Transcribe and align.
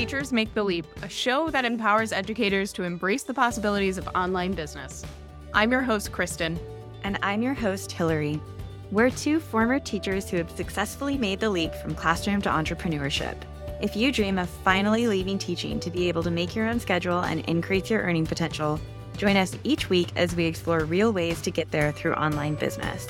Teachers 0.00 0.32
Make 0.32 0.54
the 0.54 0.64
Leap, 0.64 0.86
a 1.02 1.10
show 1.10 1.50
that 1.50 1.66
empowers 1.66 2.10
educators 2.10 2.72
to 2.72 2.84
embrace 2.84 3.22
the 3.22 3.34
possibilities 3.34 3.98
of 3.98 4.08
online 4.14 4.52
business. 4.52 5.04
I'm 5.52 5.70
your 5.70 5.82
host, 5.82 6.10
Kristin. 6.10 6.58
And 7.04 7.18
I'm 7.22 7.42
your 7.42 7.52
host, 7.52 7.92
Hillary. 7.92 8.40
We're 8.90 9.10
two 9.10 9.38
former 9.38 9.78
teachers 9.78 10.30
who 10.30 10.38
have 10.38 10.50
successfully 10.52 11.18
made 11.18 11.38
the 11.38 11.50
leap 11.50 11.74
from 11.74 11.94
classroom 11.94 12.40
to 12.40 12.48
entrepreneurship. 12.48 13.36
If 13.82 13.94
you 13.94 14.10
dream 14.10 14.38
of 14.38 14.48
finally 14.48 15.06
leaving 15.06 15.36
teaching 15.36 15.78
to 15.80 15.90
be 15.90 16.08
able 16.08 16.22
to 16.22 16.30
make 16.30 16.56
your 16.56 16.66
own 16.66 16.80
schedule 16.80 17.20
and 17.20 17.44
increase 17.44 17.90
your 17.90 18.00
earning 18.00 18.24
potential, 18.24 18.80
join 19.18 19.36
us 19.36 19.54
each 19.64 19.90
week 19.90 20.08
as 20.16 20.34
we 20.34 20.46
explore 20.46 20.86
real 20.86 21.12
ways 21.12 21.42
to 21.42 21.50
get 21.50 21.70
there 21.70 21.92
through 21.92 22.14
online 22.14 22.54
business. 22.54 23.06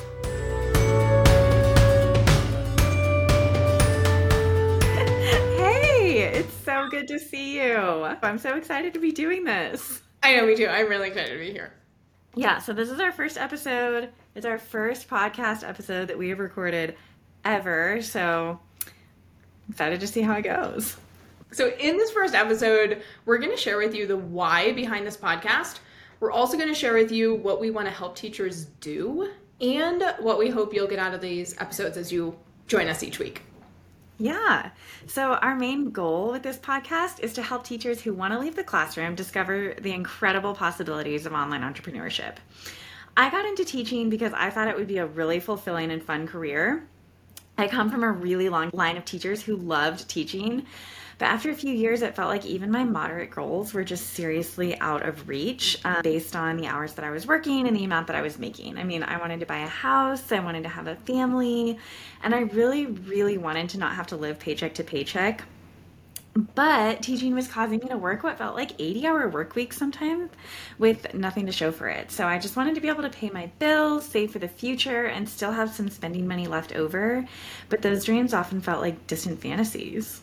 Good 6.91 7.09
to 7.09 7.19
see 7.19 7.61
you. 7.63 7.77
I'm 7.77 8.39
so 8.39 8.57
excited 8.57 8.93
to 8.95 9.01
be 9.01 9.13
doing 9.13 9.45
this. 9.45 10.03
I 10.23 10.37
know, 10.37 10.47
me 10.47 10.57
too. 10.57 10.67
I'm 10.67 10.89
really 10.89 11.09
excited 11.09 11.33
to 11.33 11.39
be 11.39 11.53
here. 11.53 11.73
Yeah, 12.35 12.59
so 12.59 12.73
this 12.73 12.91
is 12.91 13.01
our 13.01 13.13
first 13.13 13.39
episode. 13.39 14.11
It's 14.35 14.47
our 14.47 14.59
first 14.59 15.09
podcast 15.09 15.67
episode 15.67 16.09
that 16.09 16.19
we 16.19 16.29
have 16.29 16.39
recorded 16.39 16.97
ever. 17.45 18.03
So 18.03 18.61
excited 19.69 20.01
to 20.01 20.07
see 20.07 20.21
how 20.21 20.35
it 20.35 20.43
goes. 20.43 20.97
So, 21.53 21.73
in 21.81 21.97
this 21.97 22.13
first 22.13 22.35
episode, 22.35 23.03
we're 23.25 23.39
going 23.39 23.51
to 23.51 23.57
share 23.57 23.77
with 23.77 23.95
you 23.95 24.07
the 24.07 24.17
why 24.17 24.73
behind 24.73 25.07
this 25.07 25.17
podcast. 25.17 25.79
We're 26.21 26.31
also 26.31 26.57
going 26.57 26.69
to 26.69 26.75
share 26.75 26.95
with 26.95 27.11
you 27.11 27.35
what 27.35 27.61
we 27.61 27.71
want 27.71 27.89
to 27.89 27.93
help 27.93 28.15
teachers 28.15 28.67
do 28.81 29.31
and 29.61 30.03
what 30.21 30.39
we 30.39 30.49
hope 30.49 30.73
you'll 30.73 30.87
get 30.87 30.99
out 30.99 31.15
of 31.15 31.21
these 31.21 31.57
episodes 31.61 31.97
as 31.97 32.13
you 32.13 32.39
join 32.69 32.89
us 32.89 33.03
each 33.03 33.19
week. 33.19 33.43
Yeah. 34.21 34.71
So, 35.07 35.33
our 35.33 35.57
main 35.57 35.93
goal 35.93 36.33
with 36.33 36.43
this 36.43 36.59
podcast 36.59 37.21
is 37.21 37.33
to 37.33 37.43
help 37.43 37.65
teachers 37.65 38.03
who 38.03 38.13
want 38.13 38.35
to 38.35 38.39
leave 38.39 38.55
the 38.55 38.63
classroom 38.63 39.15
discover 39.15 39.75
the 39.81 39.93
incredible 39.93 40.55
possibilities 40.55 41.25
of 41.25 41.33
online 41.33 41.63
entrepreneurship. 41.63 42.35
I 43.17 43.31
got 43.31 43.47
into 43.47 43.65
teaching 43.65 44.11
because 44.11 44.35
I 44.35 44.51
thought 44.51 44.69
it 44.69 44.77
would 44.77 44.89
be 44.89 44.99
a 44.99 45.07
really 45.07 45.41
fulfilling 45.41 45.91
and 45.91 46.05
fun 46.05 46.27
career. 46.27 46.87
I 47.57 47.67
come 47.67 47.91
from 47.91 48.05
a 48.05 48.13
really 48.13 48.51
long 48.51 48.69
line 48.75 48.99
of 48.99 49.07
teachers 49.07 49.41
who 49.41 49.57
loved 49.57 50.07
teaching. 50.07 50.67
But 51.21 51.27
after 51.27 51.51
a 51.51 51.55
few 51.55 51.75
years, 51.75 52.01
it 52.01 52.17
felt 52.17 52.31
like 52.31 52.47
even 52.47 52.71
my 52.71 52.83
moderate 52.83 53.31
goals 53.31 53.75
were 53.75 53.85
just 53.85 54.15
seriously 54.15 54.81
out 54.81 55.07
of 55.07 55.29
reach 55.29 55.79
uh, 55.85 56.01
based 56.01 56.35
on 56.35 56.57
the 56.57 56.67
hours 56.67 56.95
that 56.95 57.05
I 57.05 57.11
was 57.11 57.27
working 57.27 57.69
and 57.69 57.77
the 57.77 57.85
amount 57.85 58.07
that 58.07 58.17
I 58.17 58.23
was 58.23 58.39
making. 58.39 58.79
I 58.79 58.85
mean, 58.85 59.03
I 59.03 59.19
wanted 59.19 59.41
to 59.41 59.47
buy 59.47 59.59
a 59.59 59.67
house, 59.69 60.33
I 60.33 60.41
wanted 60.41 60.63
to 60.63 60.71
have 60.71 60.87
a 60.87 60.97
family, 60.97 61.77
and 62.23 62.35
I 62.35 62.41
really, 62.41 62.87
really 62.87 63.37
wanted 63.37 63.69
to 63.69 63.79
not 63.79 63.97
have 63.97 64.07
to 64.07 64.17
live 64.17 64.39
paycheck 64.39 64.73
to 64.77 64.83
paycheck. 64.83 65.45
But 66.55 67.03
teaching 67.03 67.35
was 67.35 67.49
causing 67.49 67.81
me 67.81 67.89
to 67.89 67.99
work 67.99 68.23
what 68.23 68.39
felt 68.39 68.57
like 68.57 68.73
80 68.79 69.07
hour 69.07 69.29
work 69.29 69.55
weeks 69.55 69.77
sometimes 69.77 70.31
with 70.79 71.13
nothing 71.13 71.45
to 71.45 71.53
show 71.53 71.71
for 71.71 71.89
it. 71.89 72.11
So 72.11 72.27
I 72.27 72.39
just 72.39 72.57
wanted 72.57 72.77
to 72.77 72.81
be 72.81 72.89
able 72.89 73.03
to 73.03 73.11
pay 73.11 73.29
my 73.29 73.51
bills, 73.59 74.07
save 74.07 74.31
for 74.31 74.39
the 74.39 74.49
future, 74.49 75.05
and 75.05 75.29
still 75.29 75.53
have 75.53 75.71
some 75.71 75.91
spending 75.91 76.27
money 76.27 76.47
left 76.47 76.75
over. 76.75 77.27
But 77.69 77.83
those 77.83 78.07
dreams 78.07 78.33
often 78.33 78.63
felt 78.63 78.81
like 78.81 79.07
distant 79.07 79.43
fantasies. 79.43 80.23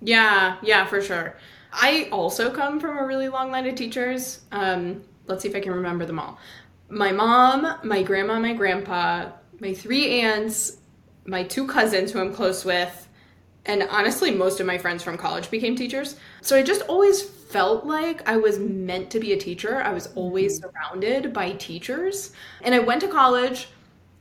Yeah, 0.00 0.56
yeah, 0.62 0.86
for 0.86 1.00
sure. 1.00 1.36
I 1.72 2.08
also 2.10 2.50
come 2.50 2.80
from 2.80 2.98
a 2.98 3.04
really 3.04 3.28
long 3.28 3.50
line 3.50 3.66
of 3.66 3.74
teachers. 3.74 4.40
Um, 4.52 5.02
let's 5.26 5.42
see 5.42 5.48
if 5.48 5.54
I 5.54 5.60
can 5.60 5.72
remember 5.72 6.06
them 6.06 6.18
all. 6.18 6.38
My 6.88 7.12
mom, 7.12 7.78
my 7.84 8.02
grandma, 8.02 8.38
my 8.38 8.54
grandpa, 8.54 9.30
my 9.60 9.74
three 9.74 10.20
aunts, 10.20 10.78
my 11.26 11.42
two 11.42 11.66
cousins 11.66 12.12
who 12.12 12.20
I'm 12.20 12.32
close 12.32 12.64
with, 12.64 13.08
and 13.66 13.86
honestly, 13.90 14.30
most 14.30 14.60
of 14.60 14.66
my 14.66 14.78
friends 14.78 15.02
from 15.02 15.18
college 15.18 15.50
became 15.50 15.76
teachers. 15.76 16.16
So 16.40 16.56
I 16.56 16.62
just 16.62 16.82
always 16.82 17.22
felt 17.22 17.84
like 17.84 18.26
I 18.26 18.36
was 18.36 18.58
meant 18.58 19.10
to 19.10 19.20
be 19.20 19.34
a 19.34 19.36
teacher. 19.36 19.82
I 19.82 19.92
was 19.92 20.08
always 20.14 20.58
mm-hmm. 20.58 20.70
surrounded 20.70 21.32
by 21.34 21.52
teachers. 21.52 22.32
And 22.62 22.74
I 22.74 22.78
went 22.78 23.02
to 23.02 23.08
college 23.08 23.68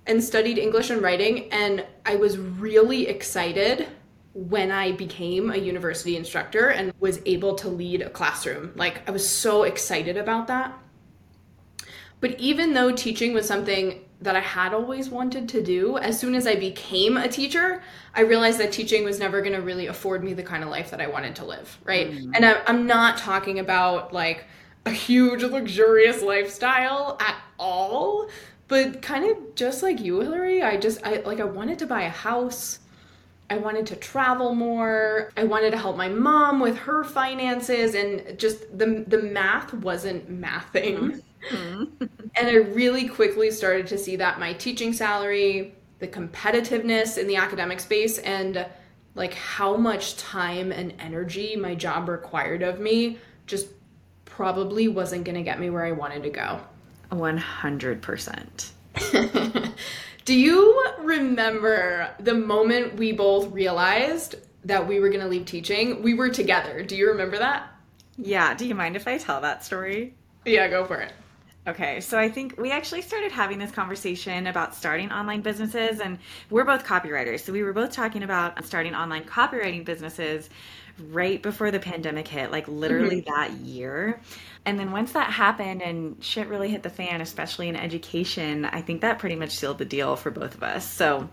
and 0.06 0.22
studied 0.22 0.58
English 0.58 0.90
and 0.90 1.02
writing, 1.02 1.50
and 1.52 1.86
I 2.06 2.16
was 2.16 2.38
really 2.38 3.08
excited 3.08 3.88
when 4.38 4.72
I 4.72 4.92
became 4.92 5.50
a 5.50 5.58
university 5.58 6.16
instructor 6.16 6.70
and 6.70 6.94
was 7.00 7.20
able 7.26 7.56
to 7.56 7.70
lead 7.70 8.04
a 8.04 8.10
classroom. 8.12 8.72
Like, 8.76 9.08
I 9.10 9.12
was 9.12 9.28
so 9.28 9.64
excited 9.64 10.16
about 10.16 10.46
that. 10.46 10.78
But 12.20 12.40
even 12.40 12.74
though 12.74 12.92
teaching 12.92 13.34
was 13.34 13.48
something 13.48 14.06
that 14.22 14.36
I 14.36 14.40
had 14.40 14.76
always 14.76 15.10
wanted 15.10 15.50
to 15.50 15.64
do, 15.64 15.98
as 15.98 16.20
soon 16.20 16.36
as 16.36 16.46
I 16.46 16.56
became 16.56 17.18
a 17.18 17.28
teacher, 17.28 17.82
I 18.14 18.22
realized 18.22 18.60
that 18.60 18.72
teaching 18.72 19.04
was 19.04 19.18
never 19.20 19.42
going 19.42 19.54
to 19.54 19.62
really 19.62 19.88
afford 19.88 20.24
me 20.24 20.34
the 20.34 20.44
kind 20.44 20.64
of 20.64 20.70
life 20.70 20.92
that 20.92 21.02
I 21.02 21.08
wanted 21.08 21.36
to 21.38 21.46
live, 21.46 21.76
right? 21.84 22.12
Mm. 22.12 22.32
And 22.36 22.46
I, 22.46 22.62
I'm 22.68 22.86
not 22.86 23.18
talking 23.18 23.58
about 23.58 24.14
like 24.14 24.46
a 24.86 24.92
huge, 24.92 25.42
luxurious 25.42 26.22
lifestyle 26.22 27.18
at 27.20 27.38
all, 27.58 28.30
but 28.68 29.02
kind 29.02 29.26
of 29.26 29.56
just 29.56 29.82
like 29.82 30.00
you, 30.00 30.20
Hillary, 30.20 30.62
I 30.62 30.78
just, 30.78 31.04
I 31.04 31.22
like, 31.22 31.40
I 31.40 31.46
wanted 31.46 31.80
to 31.80 31.88
buy 31.88 32.04
a 32.04 32.10
house. 32.10 32.80
I 33.50 33.58
wanted 33.58 33.88
to 33.88 33.96
travel 33.96 34.54
more. 34.54 35.32
I 35.38 35.46
wanted 35.46 35.72
to 35.72 35.78
help 35.78 35.96
my 35.96 36.10
mom 36.10 36.60
with 36.60 36.78
her 36.80 37.04
finances 37.04 37.96
and 37.96 38.38
just 38.38 38.78
the 38.78 39.06
the 39.08 39.20
math 39.22 39.74
wasn't 39.74 40.30
mathing. 40.30 41.22
Mm-hmm. 41.50 41.84
and 42.36 42.48
I 42.48 42.56
really 42.56 43.08
quickly 43.08 43.52
started 43.52 43.88
to 43.88 43.98
see 43.98 44.18
that 44.18 44.40
my 44.40 44.54
teaching 44.54 44.92
salary, 44.92 45.76
the 46.00 46.08
competitiveness 46.08 47.18
in 47.18 47.28
the 47.28 47.38
academic 47.38 47.80
space 47.80 48.18
and 48.20 48.66
like 49.16 49.34
how 49.34 49.76
much 49.78 50.18
time 50.18 50.72
and 50.72 50.94
energy 51.00 51.56
my 51.56 51.74
job 51.74 52.10
required 52.10 52.62
of 52.62 52.80
me 52.80 53.18
just 53.48 53.68
probably 54.26 54.88
wasn't 54.88 55.24
going 55.24 55.36
to 55.36 55.42
get 55.42 55.60
me 55.60 55.70
where 55.70 55.84
I 55.86 55.92
wanted 55.92 56.24
to 56.24 56.30
go. 56.30 56.62
100%. 57.12 58.72
Do 60.28 60.38
you 60.38 60.84
remember 61.00 62.14
the 62.20 62.34
moment 62.34 62.98
we 62.98 63.14
both 63.14 63.50
realized 63.54 64.36
that 64.66 64.86
we 64.86 65.00
were 65.00 65.08
going 65.08 65.22
to 65.22 65.28
leave 65.30 65.46
teaching? 65.46 66.04
We 66.04 66.16
were 66.16 66.28
together. 66.28 66.84
Do 66.84 66.98
you 66.98 67.08
remember 67.08 67.38
that? 67.38 67.72
Yeah. 68.18 68.54
Do 68.54 68.68
you 68.68 68.76
mind 68.76 68.98
if 68.98 69.08
I 69.08 69.20
tell 69.20 69.40
that 69.40 69.64
story? 69.64 70.16
Yeah, 70.44 70.68
go 70.68 70.84
for 70.84 71.00
it. 71.00 71.14
Okay, 71.68 72.00
so 72.00 72.18
I 72.18 72.30
think 72.30 72.56
we 72.58 72.72
actually 72.72 73.02
started 73.02 73.34
having 73.34 73.60
this 73.60 73.72
conversation 73.72 74.48
about 74.48 74.74
starting 74.74 75.12
online 75.12 75.42
businesses, 75.42 76.00
and 76.00 76.18
we're 76.50 76.64
both 76.64 76.86
copywriters. 76.86 77.42
So 77.42 77.52
we 77.52 77.62
were 77.62 77.74
both 77.74 77.92
talking 77.92 78.24
about 78.24 78.64
starting 78.64 78.96
online 78.96 79.26
copywriting 79.26 79.84
businesses 79.84 80.50
right 81.10 81.44
before 81.44 81.70
the 81.72 81.80
pandemic 81.80 82.26
hit, 82.26 82.52
like 82.52 82.70
literally 82.70 83.22
mm-hmm. 83.22 83.36
that 83.36 83.52
year. 83.66 84.22
And 84.66 84.80
then 84.80 84.94
once 84.94 85.12
that 85.12 85.30
happened 85.30 85.82
and 85.82 86.24
shit 86.24 86.48
really 86.48 86.70
hit 86.70 86.84
the 86.84 86.90
fan, 86.90 87.20
especially 87.20 87.68
in 87.68 87.76
education, 87.76 88.64
I 88.64 88.82
think 88.82 89.02
that 89.02 89.20
pretty 89.20 89.36
much 89.36 89.52
sealed 89.52 89.78
the 89.78 89.86
deal 89.86 90.16
for 90.16 90.32
both 90.32 90.56
of 90.56 90.64
us. 90.64 90.90
So 90.90 91.30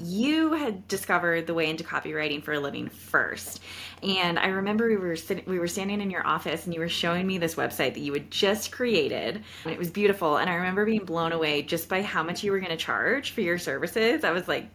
you 0.00 0.52
had 0.52 0.86
discovered 0.88 1.46
the 1.46 1.54
way 1.54 1.68
into 1.68 1.84
copywriting 1.84 2.42
for 2.42 2.52
a 2.52 2.60
living 2.60 2.88
first. 2.88 3.60
And 4.02 4.38
I 4.38 4.48
remember 4.48 4.88
we 4.88 4.96
were 4.96 5.16
sitting, 5.16 5.44
we 5.46 5.58
were 5.58 5.68
standing 5.68 6.00
in 6.00 6.10
your 6.10 6.26
office 6.26 6.64
and 6.64 6.74
you 6.74 6.80
were 6.80 6.88
showing 6.88 7.26
me 7.26 7.38
this 7.38 7.54
website 7.54 7.94
that 7.94 8.00
you 8.00 8.12
had 8.12 8.30
just 8.30 8.72
created. 8.72 9.42
And 9.64 9.72
it 9.72 9.78
was 9.78 9.90
beautiful. 9.90 10.38
And 10.38 10.48
I 10.48 10.54
remember 10.54 10.84
being 10.84 11.04
blown 11.04 11.32
away 11.32 11.62
just 11.62 11.88
by 11.88 12.02
how 12.02 12.22
much 12.22 12.42
you 12.42 12.52
were 12.52 12.60
going 12.60 12.70
to 12.70 12.76
charge 12.76 13.30
for 13.32 13.40
your 13.42 13.58
services. 13.58 14.24
I 14.24 14.30
was 14.30 14.48
like, 14.48 14.68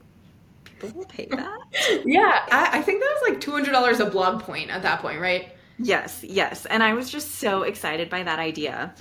people 0.64 0.90
will 0.96 1.06
pay 1.06 1.26
that? 1.32 1.60
yeah. 2.06 2.46
I, 2.52 2.80
I 2.80 2.82
think 2.82 3.02
that 3.02 3.18
was 3.22 3.30
like 3.30 3.42
$200 3.42 4.06
a 4.06 4.10
blog 4.10 4.44
point 4.44 4.70
at 4.70 4.84
that 4.84 5.02
point, 5.02 5.20
right? 5.20 5.50
Yes, 5.78 6.24
yes. 6.24 6.66
And 6.66 6.84
I 6.84 6.94
was 6.94 7.10
just 7.10 7.36
so 7.36 7.64
excited 7.64 8.10
by 8.10 8.24
that 8.24 8.40
idea 8.40 8.94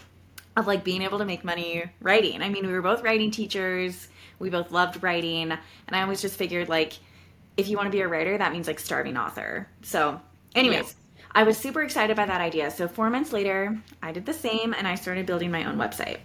of 0.57 0.67
like 0.67 0.85
being 0.85 1.03
able 1.03 1.19
to 1.19 1.25
make 1.25 1.45
money 1.45 1.85
writing. 2.01 2.43
I 2.43 2.49
mean, 2.49 2.67
we 2.67 2.73
were 2.73 2.83
both 2.83 3.03
writing 3.03 3.31
teachers, 3.31 4.09
we 4.39 4.51
both 4.51 4.71
loved 4.71 5.03
writing, 5.03 5.51
and 5.53 5.61
I 5.91 6.03
always 6.03 6.23
just 6.23 6.37
figured 6.37 6.69
like 6.69 6.95
if 7.57 7.69
you 7.69 7.77
want 7.77 7.87
to 7.87 7.93
be 7.93 8.01
a 8.01 8.09
writer, 8.09 8.37
that 8.37 8.53
means 8.53 8.67
like 8.67 8.81
starving 8.81 9.17
author. 9.17 9.69
So, 9.83 10.21
anyways. 10.55 10.97
I 11.37 11.43
was 11.43 11.59
super 11.59 11.83
excited 11.83 12.17
by 12.17 12.27
that 12.27 12.41
idea. 12.41 12.71
So, 12.71 12.87
4 12.87 13.11
months 13.11 13.33
later, 13.33 13.77
I 14.01 14.13
did 14.13 14.25
the 14.25 14.33
same 14.33 14.73
and 14.73 14.87
I 14.87 14.95
started 14.95 15.27
building 15.27 15.51
my 15.51 15.65
own 15.65 15.77
website. 15.77 16.19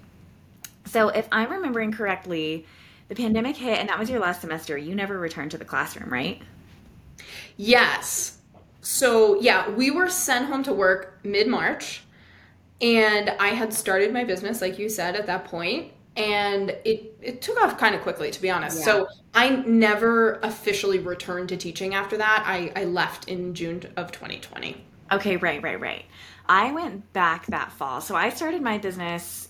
So, 0.86 1.10
if 1.10 1.28
I'm 1.32 1.52
remembering 1.52 1.92
correctly, 1.92 2.68
the 3.08 3.16
pandemic 3.16 3.58
hit 3.58 3.80
and 3.80 3.90
that 3.90 3.98
was 3.98 4.10
your 4.10 4.20
last 4.20 4.42
semester. 4.42 4.78
You 4.78 4.94
never 4.94 5.18
returned 5.18 5.50
to 5.52 5.58
the 5.58 5.66
classroom, 5.66 6.14
right? 6.14 6.44
Yes 7.58 8.40
so 8.82 9.40
yeah, 9.40 9.70
we 9.70 9.92
were 9.92 10.10
sent 10.10 10.48
home 10.48 10.64
to 10.64 10.74
work 10.74 11.20
mid 11.24 11.48
March, 11.48 12.02
and 12.82 13.30
I 13.40 13.50
had 13.50 13.74
started 13.74 14.14
my 14.14 14.24
business, 14.24 14.62
like 14.62 14.80
you 14.80 14.90
said, 14.90 15.16
at 15.16 15.26
that 15.28 15.46
point, 15.46 15.92
and 16.16 16.72
it 16.86 17.16
it 17.22 17.42
took 17.42 17.62
off 17.62 17.78
kind 17.78 17.96
of 17.96 18.02
quickly, 18.02 18.32
to 18.32 18.42
be 18.42 18.50
honest. 18.50 18.80
Yeah. 18.80 18.86
So 18.86 19.08
I 19.34 19.50
never 19.50 20.40
officially 20.44 21.00
returned 21.00 21.50
to 21.50 21.58
teaching 21.58 21.94
after 21.94 22.18
that. 22.18 22.44
I 22.46 22.72
I 22.76 22.86
left 22.86 23.28
in 23.28 23.54
June 23.54 23.84
of 23.96 24.12
2020. 24.12 24.86
Okay, 25.12 25.38
right, 25.38 25.62
right, 25.62 25.80
right. 25.80 26.06
I 26.48 26.72
went 26.72 27.12
back 27.14 27.48
that 27.48 27.72
fall. 27.72 28.02
So 28.02 28.16
I 28.16 28.30
started 28.30 28.62
my 28.62 28.78
business 28.78 29.50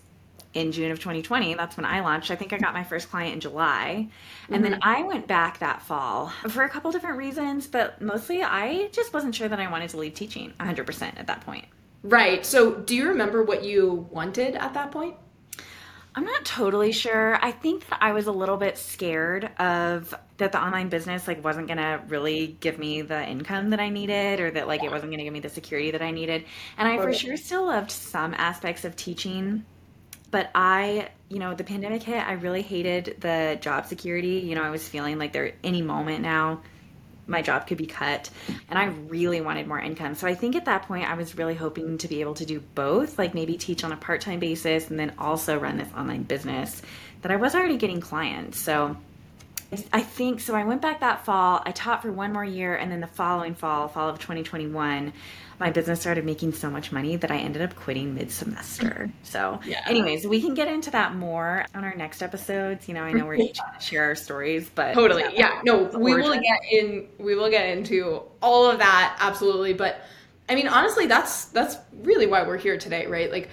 in 0.54 0.72
June 0.72 0.92
of 0.92 1.00
2020. 1.00 1.54
That's 1.54 1.78
when 1.78 1.86
I 1.86 2.02
launched. 2.02 2.32
I 2.32 2.36
think 2.36 2.54
I 2.54 2.58
got 2.58 2.74
my 2.74 2.84
first 2.84 3.10
client 3.10 3.36
in 3.36 3.40
July. 3.40 4.10
And 4.50 4.64
mm-hmm. 4.64 4.72
then 4.72 4.80
I 4.82 5.04
went 5.04 5.28
back 5.28 5.60
that 5.60 5.82
fall 5.82 6.28
for 6.50 6.64
a 6.64 6.70
couple 6.70 6.92
different 6.92 7.18
reasons, 7.18 7.68
but 7.68 8.02
mostly 8.02 8.42
I 8.42 8.90
just 8.92 9.14
wasn't 9.14 9.36
sure 9.36 9.48
that 9.48 9.60
I 9.60 9.70
wanted 9.70 9.90
to 9.92 9.98
leave 9.98 10.14
teaching 10.14 10.54
100% 10.60 11.20
at 11.20 11.28
that 11.28 11.42
point. 11.42 11.66
Right. 12.04 12.46
So, 12.46 12.76
do 12.76 12.96
you 12.96 13.10
remember 13.10 13.44
what 13.44 13.64
you 13.64 14.08
wanted 14.12 14.56
at 14.56 14.74
that 14.74 14.92
point? 14.92 15.16
I'm 16.16 16.26
not 16.26 16.44
totally 16.44 16.92
sure. 16.92 17.38
I 17.44 17.52
think 17.52 17.88
that 17.90 18.00
I 18.02 18.14
was 18.14 18.28
a 18.28 18.32
little 18.32 18.58
bit 18.58 18.78
scared 18.78 19.52
of 19.60 20.14
that 20.38 20.52
the 20.52 20.62
online 20.62 20.90
business 20.90 21.28
like 21.28 21.44
wasn't 21.44 21.68
going 21.68 21.78
to 21.78 22.02
really 22.08 22.58
give 22.60 22.80
me 22.80 23.02
the 23.02 23.26
income 23.26 23.70
that 23.70 23.80
I 23.80 23.90
needed 23.90 24.40
or 24.40 24.50
that 24.52 24.68
like 24.68 24.84
it 24.84 24.92
wasn't 24.92 25.12
going 25.12 25.20
to 25.20 25.24
give 25.24 25.34
me 25.34 25.40
the 25.40 25.50
security 25.50 25.92
that 25.92 26.02
I 26.02 26.12
needed. 26.12 26.46
And 26.78 26.88
I 26.88 26.98
for 26.98 27.14
sure 27.14 27.38
still 27.38 27.66
loved 27.66 27.92
some 27.92 28.34
aspects 28.34 28.86
of 28.86 28.96
teaching, 28.96 29.64
but 30.32 30.50
I, 30.56 31.10
you 31.30 31.40
know, 31.40 31.54
the 31.54 31.64
pandemic 31.64 32.04
hit, 32.04 32.26
I 32.28 32.34
really 32.34 32.64
hated 32.64 33.18
the 33.20 33.58
job 33.62 33.86
security. 33.86 34.40
You 34.40 34.56
know, 34.56 34.64
I 34.64 34.72
was 34.72 34.88
feeling 34.88 35.20
like 35.20 35.32
there 35.32 35.54
any 35.64 35.82
moment 35.82 36.22
now 36.22 36.62
my 37.30 37.42
job 37.42 37.68
could 37.68 37.78
be 37.78 37.86
cut 37.86 38.30
and 38.70 38.78
I 38.78 38.86
really 38.86 39.40
wanted 39.40 39.68
more 39.68 39.80
income. 39.80 40.16
So 40.16 40.28
I 40.28 40.36
think 40.36 40.56
at 40.56 40.66
that 40.66 40.84
point 40.84 41.10
I 41.10 41.14
was 41.14 41.38
really 41.38 41.56
hoping 41.56 41.98
to 42.00 42.08
be 42.08 42.22
able 42.22 42.34
to 42.36 42.46
do 42.46 42.60
both, 42.60 43.18
like 43.18 43.34
maybe 43.34 43.58
teach 43.58 43.84
on 43.84 43.92
a 43.92 43.98
part-time 43.98 44.40
basis 44.40 44.90
and 44.90 45.00
then 45.00 45.14
also 45.18 45.58
run 45.58 45.78
this 45.78 45.90
online 45.96 46.24
business 46.24 46.82
that 47.22 47.32
I 47.32 47.36
was 47.36 47.56
already 47.56 47.78
getting 47.78 48.02
clients. 48.02 48.60
So 48.60 48.98
I 49.94 50.02
think 50.02 50.40
so 50.40 50.56
I 50.56 50.64
went 50.64 50.82
back 50.82 51.02
that 51.02 51.26
fall, 51.26 51.62
I 51.64 51.72
taught 51.72 52.02
for 52.02 52.12
one 52.12 52.34
more 52.34 52.44
year 52.44 52.76
and 52.76 52.92
then 52.92 53.02
the 53.02 53.08
following 53.08 53.54
fall, 53.54 53.88
fall 53.88 54.10
of 54.10 54.18
2021, 54.18 55.14
my 55.60 55.70
business 55.70 56.00
started 56.02 56.26
making 56.26 56.54
so 56.54 56.70
much 56.70 56.92
money 56.92 57.18
that 57.18 57.30
I 57.30 57.38
ended 57.38 57.62
up 57.62 57.76
quitting 57.76 58.16
mid 58.16 58.32
semester. 58.32 59.12
So, 59.24 59.60
yeah. 59.66 59.84
anyways, 59.86 60.26
we 60.26 60.42
can 60.42 60.54
get 60.54 60.70
into 60.70 60.90
that 60.92 61.14
more 61.14 61.66
on 61.76 61.84
our 61.84 61.94
next 61.94 62.24
episodes. 62.24 62.88
You 62.88 62.96
know, 62.96 63.04
I 63.04 63.12
know 63.12 63.26
we're 63.26 63.36
each 63.36 63.60
going 63.60 63.74
to 63.78 63.86
share 63.86 64.06
our 64.06 64.16
stories, 64.16 64.70
but 64.74 64.94
totally, 64.94 65.26
yeah, 65.34 65.62
no, 65.64 65.84
we 65.84 66.16
will 66.16 66.40
get 66.40 66.62
in. 66.72 67.08
We 67.18 67.36
will 67.36 67.50
get 67.50 67.68
into 67.78 68.24
all 68.42 68.72
of 68.72 68.80
that 68.80 69.18
absolutely. 69.20 69.74
But 69.74 70.02
I 70.48 70.56
mean, 70.56 70.68
honestly, 70.68 71.06
that's 71.06 71.46
that's 71.46 71.76
really 72.04 72.26
why 72.26 72.48
we're 72.48 72.58
here 72.58 72.78
today, 72.78 73.06
right? 73.06 73.30
Like 73.32 73.50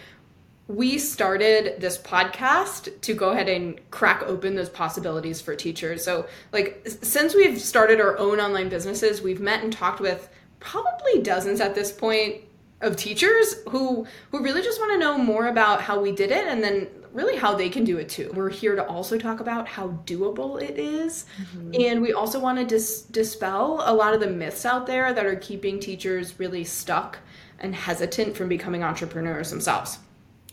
we 0.69 0.99
started 0.99 1.81
this 1.81 1.97
podcast 1.97 3.01
to 3.01 3.15
go 3.15 3.31
ahead 3.31 3.49
and 3.49 3.79
crack 3.91 4.23
open 4.25 4.57
those 4.57 4.69
possibilities 4.69 5.41
for 5.41 5.55
teachers. 5.55 6.03
So, 6.03 6.27
like, 6.53 6.83
since 7.03 7.35
we've 7.35 7.61
started 7.61 8.01
our 8.01 8.19
own 8.19 8.41
online 8.41 8.69
businesses, 8.69 9.23
we've 9.23 9.41
met 9.41 9.63
and 9.63 9.73
talked 9.73 10.01
with 10.01 10.29
probably 10.59 11.23
dozens 11.23 11.61
at 11.61 11.75
this 11.75 11.93
point 11.93 12.43
of 12.81 12.97
teachers 12.97 13.55
who 13.69 14.07
who 14.31 14.43
really 14.43 14.63
just 14.63 14.81
want 14.81 14.93
to 14.93 14.99
know 14.99 15.17
more 15.17 15.47
about 15.47 15.81
how 15.81 16.01
we 16.01 16.13
did 16.13 16.31
it 16.31 16.47
and 16.47 16.63
then 16.63 16.89
really 17.13 17.37
how 17.37 17.55
they 17.55 17.71
can 17.71 17.85
do 17.85 17.97
it 17.97 18.09
too. 18.09 18.31
We're 18.35 18.51
here 18.51 18.77
to 18.77 18.85
also 18.87 19.17
talk 19.17 19.41
about 19.41 19.67
how 19.67 19.89
doable 20.05 20.61
it 20.61 20.79
is. 20.79 21.25
Mm-hmm. 21.41 21.81
And 21.81 22.03
we 22.03 22.13
also 22.13 22.39
want 22.39 22.59
to 22.59 22.65
dis- 22.67 23.03
dispel 23.03 23.83
a 23.87 23.95
lot 23.95 24.13
of 24.13 24.21
the 24.21 24.27
myths 24.27 24.67
out 24.67 24.87
there 24.87 25.15
that 25.15 25.25
are 25.25 25.37
keeping 25.37 25.81
teachers 25.81 26.39
really 26.39 26.65
stuck 26.65 27.19
and 27.59 27.75
hesitant 27.75 28.37
from 28.37 28.49
becoming 28.49 28.85
entrepreneurs 28.85 29.49
themselves. 29.49 29.99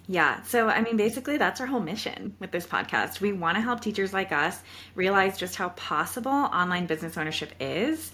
Yeah. 0.07 0.41
So, 0.44 0.67
I 0.67 0.81
mean, 0.81 0.97
basically, 0.97 1.38
that's 1.38 1.61
our 1.61 1.67
whole 1.67 1.79
mission 1.79 2.35
with 2.39 2.51
this 2.51 2.67
podcast. 2.67 3.21
We 3.21 3.31
want 3.31 3.55
to 3.55 3.61
help 3.61 3.79
teachers 3.79 4.11
like 4.11 4.31
us 4.31 4.61
realize 4.95 5.38
just 5.38 5.55
how 5.55 5.69
possible 5.69 6.31
online 6.31 6.88
business 6.88 7.17
ownership 7.17 7.51
is 7.59 8.11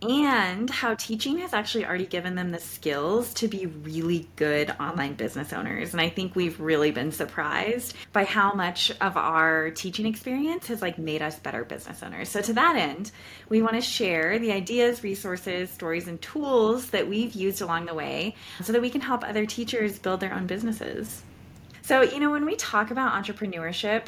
and 0.00 0.70
how 0.70 0.94
teaching 0.94 1.38
has 1.38 1.52
actually 1.52 1.84
already 1.84 2.06
given 2.06 2.36
them 2.36 2.52
the 2.52 2.60
skills 2.60 3.34
to 3.34 3.48
be 3.48 3.66
really 3.66 4.28
good 4.36 4.70
online 4.78 5.14
business 5.14 5.52
owners 5.52 5.92
and 5.92 6.00
i 6.00 6.08
think 6.08 6.36
we've 6.36 6.60
really 6.60 6.92
been 6.92 7.10
surprised 7.10 7.94
by 8.12 8.22
how 8.22 8.52
much 8.52 8.92
of 9.00 9.16
our 9.16 9.70
teaching 9.70 10.06
experience 10.06 10.68
has 10.68 10.80
like 10.80 10.98
made 10.98 11.20
us 11.20 11.40
better 11.40 11.64
business 11.64 12.00
owners 12.02 12.28
so 12.28 12.40
to 12.40 12.52
that 12.52 12.76
end 12.76 13.10
we 13.48 13.60
want 13.60 13.74
to 13.74 13.80
share 13.80 14.38
the 14.38 14.52
ideas 14.52 15.02
resources 15.02 15.68
stories 15.68 16.06
and 16.06 16.22
tools 16.22 16.90
that 16.90 17.08
we've 17.08 17.34
used 17.34 17.60
along 17.60 17.84
the 17.84 17.94
way 17.94 18.36
so 18.62 18.72
that 18.72 18.80
we 18.80 18.90
can 18.90 19.00
help 19.00 19.24
other 19.24 19.46
teachers 19.46 19.98
build 19.98 20.20
their 20.20 20.32
own 20.32 20.46
businesses 20.46 21.22
so 21.88 22.02
you 22.02 22.20
know 22.20 22.30
when 22.30 22.44
we 22.44 22.54
talk 22.56 22.90
about 22.90 23.12
entrepreneurship 23.12 24.06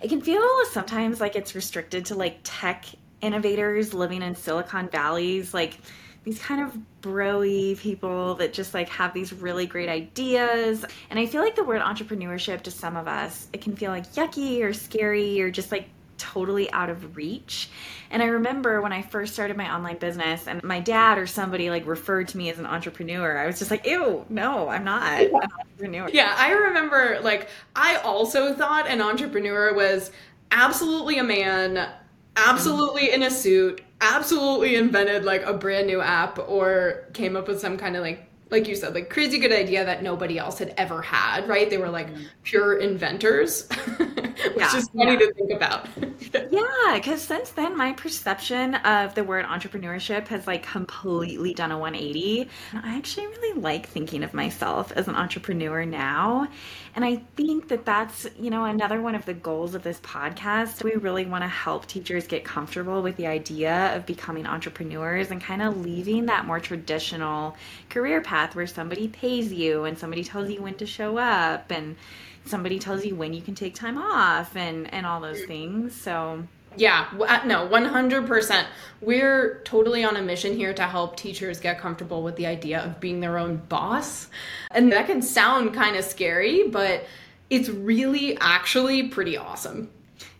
it 0.00 0.08
can 0.08 0.20
feel 0.20 0.42
sometimes 0.70 1.20
like 1.20 1.36
it's 1.36 1.54
restricted 1.54 2.06
to 2.06 2.14
like 2.14 2.38
tech 2.44 2.86
innovators 3.20 3.94
living 3.94 4.22
in 4.22 4.34
Silicon 4.34 4.88
Valleys, 4.88 5.52
like 5.52 5.78
these 6.24 6.38
kind 6.38 6.62
of 6.62 6.76
broy 7.02 7.76
people 7.78 8.34
that 8.36 8.52
just 8.52 8.74
like 8.74 8.88
have 8.88 9.12
these 9.12 9.32
really 9.32 9.66
great 9.66 9.88
ideas. 9.88 10.84
And 11.10 11.18
I 11.18 11.26
feel 11.26 11.42
like 11.42 11.56
the 11.56 11.64
word 11.64 11.80
entrepreneurship 11.80 12.62
to 12.62 12.70
some 12.70 12.96
of 12.96 13.08
us, 13.08 13.48
it 13.52 13.60
can 13.60 13.74
feel 13.74 13.90
like 13.90 14.12
yucky 14.12 14.62
or 14.62 14.72
scary 14.72 15.40
or 15.40 15.50
just 15.50 15.72
like 15.72 15.88
totally 16.18 16.70
out 16.72 16.90
of 16.90 17.16
reach. 17.16 17.70
And 18.10 18.22
I 18.22 18.26
remember 18.26 18.80
when 18.80 18.92
I 18.92 19.02
first 19.02 19.32
started 19.32 19.56
my 19.56 19.72
online 19.72 19.98
business 19.98 20.46
and 20.46 20.62
my 20.62 20.80
dad 20.80 21.18
or 21.18 21.26
somebody 21.26 21.70
like 21.70 21.86
referred 21.86 22.28
to 22.28 22.36
me 22.36 22.50
as 22.50 22.58
an 22.58 22.66
entrepreneur, 22.66 23.38
I 23.38 23.46
was 23.46 23.58
just 23.58 23.70
like, 23.70 23.86
ew, 23.86 24.24
no, 24.28 24.68
I'm 24.68 24.84
not 24.84 25.20
an 25.20 25.34
entrepreneur. 25.34 26.08
Yeah, 26.12 26.34
I 26.36 26.52
remember 26.52 27.20
like 27.22 27.48
I 27.74 27.96
also 27.96 28.54
thought 28.54 28.86
an 28.88 29.00
entrepreneur 29.00 29.74
was 29.74 30.10
absolutely 30.50 31.18
a 31.18 31.24
man 31.24 31.88
absolutely 32.36 33.12
in 33.12 33.22
a 33.22 33.30
suit, 33.30 33.82
absolutely 34.00 34.76
invented 34.76 35.24
like 35.24 35.42
a 35.42 35.52
brand 35.52 35.86
new 35.86 36.00
app 36.00 36.38
or 36.48 37.08
came 37.12 37.36
up 37.36 37.48
with 37.48 37.60
some 37.60 37.76
kind 37.76 37.96
of 37.96 38.02
like 38.02 38.27
like 38.50 38.66
you 38.66 38.76
said, 38.76 38.94
like 38.94 39.10
crazy 39.10 39.38
good 39.38 39.52
idea 39.52 39.84
that 39.84 40.02
nobody 40.02 40.38
else 40.38 40.58
had 40.58 40.72
ever 40.76 41.02
had, 41.02 41.48
right? 41.48 41.68
They 41.68 41.78
were 41.78 41.90
like 41.90 42.08
mm-hmm. 42.08 42.24
pure 42.44 42.78
inventors, 42.78 43.68
which 43.98 44.56
yeah, 44.56 44.76
is 44.76 44.88
funny 44.88 45.12
yeah. 45.12 45.18
to 45.18 45.34
think 45.34 45.52
about. 45.52 45.88
yeah, 46.50 46.94
because 46.94 47.20
since 47.20 47.50
then, 47.50 47.76
my 47.76 47.92
perception 47.92 48.76
of 48.76 49.14
the 49.14 49.24
word 49.24 49.44
entrepreneurship 49.44 50.28
has 50.28 50.46
like 50.46 50.62
completely 50.62 51.52
done 51.52 51.72
a 51.72 51.78
180. 51.78 52.48
I 52.74 52.96
actually 52.96 53.26
really 53.26 53.60
like 53.60 53.88
thinking 53.88 54.24
of 54.24 54.32
myself 54.32 54.92
as 54.92 55.08
an 55.08 55.14
entrepreneur 55.14 55.84
now. 55.84 56.48
And 56.96 57.04
I 57.04 57.16
think 57.36 57.68
that 57.68 57.84
that's, 57.84 58.26
you 58.38 58.50
know, 58.50 58.64
another 58.64 59.00
one 59.00 59.14
of 59.14 59.24
the 59.24 59.34
goals 59.34 59.74
of 59.74 59.82
this 59.82 60.00
podcast. 60.00 60.82
We 60.82 60.94
really 60.94 61.26
want 61.26 61.44
to 61.44 61.48
help 61.48 61.86
teachers 61.86 62.26
get 62.26 62.44
comfortable 62.44 63.02
with 63.02 63.16
the 63.16 63.26
idea 63.26 63.94
of 63.94 64.06
becoming 64.06 64.46
entrepreneurs 64.46 65.30
and 65.30 65.40
kind 65.40 65.62
of 65.62 65.84
leaving 65.84 66.26
that 66.26 66.46
more 66.46 66.60
traditional 66.60 67.56
career 67.90 68.20
path 68.20 68.37
where 68.54 68.66
somebody 68.66 69.08
pays 69.08 69.52
you 69.52 69.84
and 69.84 69.98
somebody 69.98 70.24
tells 70.24 70.50
you 70.50 70.62
when 70.62 70.74
to 70.74 70.86
show 70.86 71.18
up 71.18 71.70
and 71.70 71.96
somebody 72.44 72.78
tells 72.78 73.04
you 73.04 73.14
when 73.14 73.34
you 73.34 73.42
can 73.42 73.54
take 73.54 73.74
time 73.74 73.98
off 73.98 74.56
and 74.56 74.92
and 74.92 75.06
all 75.06 75.20
those 75.20 75.44
things. 75.44 75.98
So 76.00 76.44
yeah, 76.76 77.08
uh, 77.20 77.40
no, 77.44 77.68
100%. 77.68 78.66
We're 79.00 79.60
totally 79.64 80.04
on 80.04 80.16
a 80.16 80.22
mission 80.22 80.56
here 80.56 80.72
to 80.74 80.84
help 80.84 81.16
teachers 81.16 81.58
get 81.60 81.80
comfortable 81.80 82.22
with 82.22 82.36
the 82.36 82.46
idea 82.46 82.80
of 82.80 83.00
being 83.00 83.20
their 83.20 83.38
own 83.38 83.56
boss. 83.68 84.28
And 84.70 84.92
that 84.92 85.06
can 85.06 85.22
sound 85.22 85.74
kind 85.74 85.96
of 85.96 86.04
scary, 86.04 86.68
but 86.68 87.04
it's 87.50 87.68
really 87.68 88.38
actually 88.38 89.08
pretty 89.08 89.36
awesome. 89.36 89.90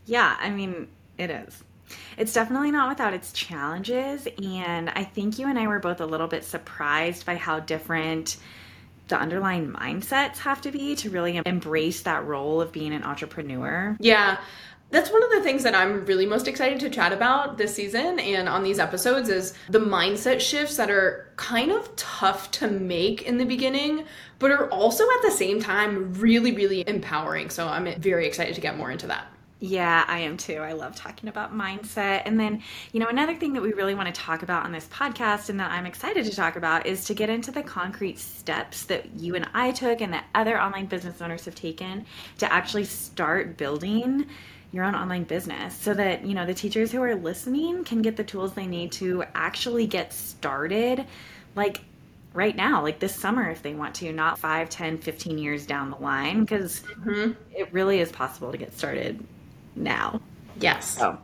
Yeah, 0.07 0.37
I 0.39 0.51
mean, 0.51 0.89
it 1.17 1.31
is. 1.31 1.65
It's 2.17 2.33
definitely 2.33 2.71
not 2.71 2.89
without 2.89 3.15
its 3.15 3.33
challenges. 3.33 4.27
And 4.43 4.91
I 4.91 5.05
think 5.05 5.39
you 5.39 5.49
and 5.49 5.59
I 5.59 5.67
were 5.67 5.79
both 5.79 6.01
a 6.01 6.07
little 6.07 6.29
bit 6.29 6.45
surprised 6.45 7.27
by 7.27 7.37
how 7.37 7.61
different 7.61 8.37
the 9.09 9.19
underlying 9.19 9.73
mindsets 9.73 10.39
have 10.39 10.61
to 10.63 10.71
be 10.71 10.95
to 10.97 11.11
really 11.11 11.41
embrace 11.47 12.03
that 12.03 12.27
role 12.27 12.61
of 12.61 12.73
being 12.73 12.93
an 12.93 13.05
entrepreneur. 13.05 13.97
Yeah 14.01 14.39
that's 14.91 15.11
one 15.11 15.23
of 15.23 15.31
the 15.31 15.43
things 15.43 15.65
that 15.65 15.75
I'm 15.75 16.07
really 16.07 16.25
most 16.25 16.49
excited 16.49 16.81
to 16.81 16.91
chat 16.91 17.13
about 17.13 17.59
this 17.59 17.75
season 17.75 18.19
and 18.19 18.49
on 18.49 18.63
these 18.63 18.79
episodes 18.79 19.29
is 19.29 19.53
the 19.69 19.81
mindset 19.81 20.41
shifts 20.41 20.77
that 20.79 20.91
are 20.91 21.31
kind 21.37 21.71
of 21.71 21.95
tough 21.97 22.51
to 22.53 22.71
make 22.71 23.23
in 23.23 23.37
the 23.37 23.45
beginning, 23.45 24.05
but 24.39 24.51
are 24.51 24.71
also 24.71 25.05
at 25.05 25.23
the 25.23 25.31
same 25.31 25.61
time 25.61 26.15
really, 26.15 26.53
really 26.53 26.85
empowering. 26.89 27.51
So 27.51 27.69
I'm 27.69 28.01
very 28.01 28.27
excited 28.27 28.55
to 28.55 28.63
get 28.63 28.79
more 28.79 28.91
into 28.91 29.09
that. 29.09 29.27
Yeah, 29.61 30.05
I 30.07 30.21
am 30.21 30.37
too. 30.37 30.59
I 30.59 30.73
love 30.73 30.95
talking 30.95 31.29
about 31.29 31.53
mindset. 31.53 32.23
And 32.25 32.39
then, 32.39 32.63
you 32.93 33.01
know, 33.01 33.09
another 33.09 33.35
thing 33.35 33.55
that 33.55 33.63
we 33.63 33.73
really 33.73 33.95
want 33.95 34.13
to 34.15 34.21
talk 34.21 34.45
about 34.45 34.65
on 34.65 34.71
this 34.71 34.87
podcast 34.87 35.49
and 35.49 35.59
that 35.59 35.73
I'm 35.73 35.85
excited 35.85 36.25
to 36.27 36.37
talk 36.37 36.55
about 36.55 36.87
is 36.87 37.05
to 37.07 37.15
get 37.15 37.29
into 37.29 37.51
the 37.51 37.65
concrete 37.65 38.21
steps 38.21 38.85
that 38.85 39.07
you 39.17 39.35
and 39.35 39.49
I 39.55 39.73
took 39.73 40.01
and 40.01 40.13
that 40.13 40.27
other 40.35 40.61
online 40.61 40.87
business 40.87 41.21
owners 41.21 41.45
have 41.47 41.57
taken 41.57 42.07
to 42.39 42.53
actually 42.53 42.85
start 42.85 43.57
building 43.57 44.27
your 44.71 44.85
own 44.85 44.95
online 44.95 45.25
business 45.25 45.75
so 45.75 45.95
that 45.95 46.27
you 46.27 46.35
know 46.35 46.45
the 46.45 46.53
teachers 46.53 46.93
who 46.93 47.03
are 47.03 47.15
listening 47.15 47.85
can 47.85 48.03
get 48.03 48.17
the 48.17 48.25
tools 48.25 48.53
they 48.53 48.67
need 48.67 48.93
to 48.93 49.25
actually 49.35 49.87
get 49.87 50.13
started 50.13 51.07
like 51.57 51.81
right 52.35 52.55
now 52.55 52.83
like 52.83 52.99
this 52.99 53.15
summer 53.15 53.51
if 53.51 53.63
they 53.63 53.73
want 53.73 53.95
to 53.95 54.13
not 54.13 54.39
5 54.39 54.69
10 54.69 54.99
15 54.99 55.39
years 55.39 55.65
down 55.65 55.89
the 55.91 55.97
line 55.97 56.41
because 56.41 56.81
mm-hmm. 56.81 57.33
it 57.57 57.73
really 57.73 57.99
is 58.01 58.13
possible 58.13 58.53
to 58.53 58.59
get 58.59 58.77
started 58.77 59.25
now 59.83 60.21
yes 60.61 60.97
so 60.99 61.19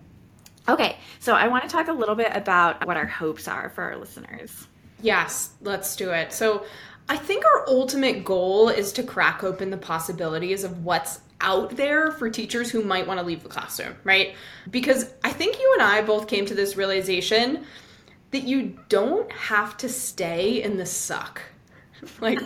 okay 0.68 0.96
so 1.20 1.34
i 1.34 1.48
want 1.48 1.62
to 1.62 1.68
talk 1.68 1.88
a 1.88 1.92
little 1.92 2.14
bit 2.14 2.30
about 2.34 2.86
what 2.86 2.96
our 2.96 3.06
hopes 3.06 3.48
are 3.48 3.70
for 3.70 3.84
our 3.84 3.96
listeners 3.96 4.66
yes 5.02 5.50
let's 5.60 5.96
do 5.96 6.10
it 6.10 6.32
so 6.32 6.64
I 7.08 7.16
think 7.16 7.44
our 7.44 7.68
ultimate 7.68 8.24
goal 8.24 8.68
is 8.68 8.92
to 8.92 9.02
crack 9.02 9.44
open 9.44 9.70
the 9.70 9.76
possibilities 9.76 10.64
of 10.64 10.84
what's 10.84 11.20
out 11.40 11.76
there 11.76 12.10
for 12.12 12.30
teachers 12.30 12.70
who 12.70 12.82
might 12.82 13.06
want 13.06 13.20
to 13.20 13.26
leave 13.26 13.42
the 13.42 13.48
classroom, 13.48 13.94
right? 14.04 14.34
Because 14.70 15.12
I 15.22 15.30
think 15.30 15.58
you 15.58 15.70
and 15.74 15.82
I 15.82 16.00
both 16.00 16.26
came 16.26 16.46
to 16.46 16.54
this 16.54 16.76
realization 16.76 17.66
that 18.30 18.44
you 18.44 18.78
don't 18.88 19.30
have 19.32 19.76
to 19.78 19.88
stay 19.88 20.62
in 20.62 20.78
the 20.78 20.86
suck. 20.86 21.42
like, 22.20 22.40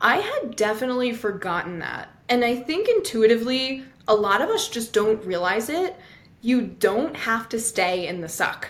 I 0.00 0.16
had 0.16 0.56
definitely 0.56 1.12
forgotten 1.12 1.78
that. 1.78 2.08
And 2.28 2.44
I 2.44 2.56
think 2.56 2.88
intuitively, 2.88 3.84
a 4.10 4.14
lot 4.14 4.42
of 4.42 4.50
us 4.50 4.68
just 4.68 4.92
don't 4.92 5.24
realize 5.24 5.70
it. 5.70 5.96
You 6.42 6.62
don't 6.62 7.16
have 7.16 7.48
to 7.50 7.60
stay 7.60 8.08
in 8.08 8.20
the 8.20 8.28
suck. 8.28 8.68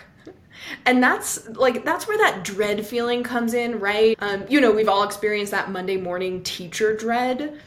And 0.85 1.01
that's 1.01 1.49
like 1.49 1.83
that's 1.83 2.07
where 2.07 2.19
that 2.19 2.43
dread 2.43 2.85
feeling 2.85 3.23
comes 3.23 3.55
in 3.55 3.79
right? 3.79 4.15
Um, 4.19 4.45
you 4.47 4.61
know 4.61 4.71
we've 4.71 4.87
all 4.87 5.03
experienced 5.03 5.51
that 5.51 5.71
monday 5.71 5.97
morning 5.97 6.43
teacher 6.43 6.95
dread. 6.95 7.59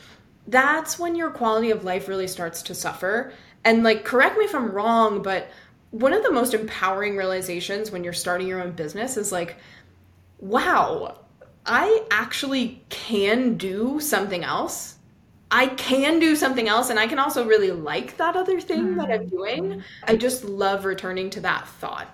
That's 0.47 0.99
when 0.99 1.17
your 1.17 1.31
quality 1.31 1.73
of 1.73 1.83
life 1.85 2.07
really 2.07 2.29
starts 2.29 2.63
to 2.63 2.75
suffer. 2.75 3.33
And 3.65 3.83
like 3.83 4.05
correct 4.05 4.39
me 4.39 4.45
if 4.45 4.55
i'm 4.55 4.71
wrong 4.71 5.23
but 5.23 5.49
one 5.91 6.13
of 6.13 6.23
the 6.23 6.31
most 6.31 6.55
empowering 6.55 7.17
realizations 7.17 7.91
when 7.91 8.05
you're 8.05 8.13
starting 8.13 8.47
your 8.47 8.63
own 8.63 8.73
business 8.73 9.17
is 9.17 9.33
like 9.33 9.57
wow 10.39 11.19
i 11.65 12.05
actually 12.11 12.83
can 12.91 13.57
do 13.57 13.99
something 14.01 14.45
else 14.45 14.94
I 15.51 15.69
can 15.69 16.19
do 16.19 16.35
something 16.35 16.69
else 16.69 16.91
and 16.91 16.99
I 16.99 17.07
can 17.07 17.19
also 17.19 17.47
really 17.47 17.71
like 17.71 18.17
that 18.17 18.37
other 18.37 18.61
thing 18.61 18.97
that 18.97 19.11
I'm 19.11 19.27
mm-hmm. 19.27 19.37
doing. 19.37 19.85
I 20.05 20.17
just 20.17 20.45
love 20.45 20.85
returning 20.85 21.31
to 21.31 21.41
that 21.41 21.69
thought. 21.69 22.09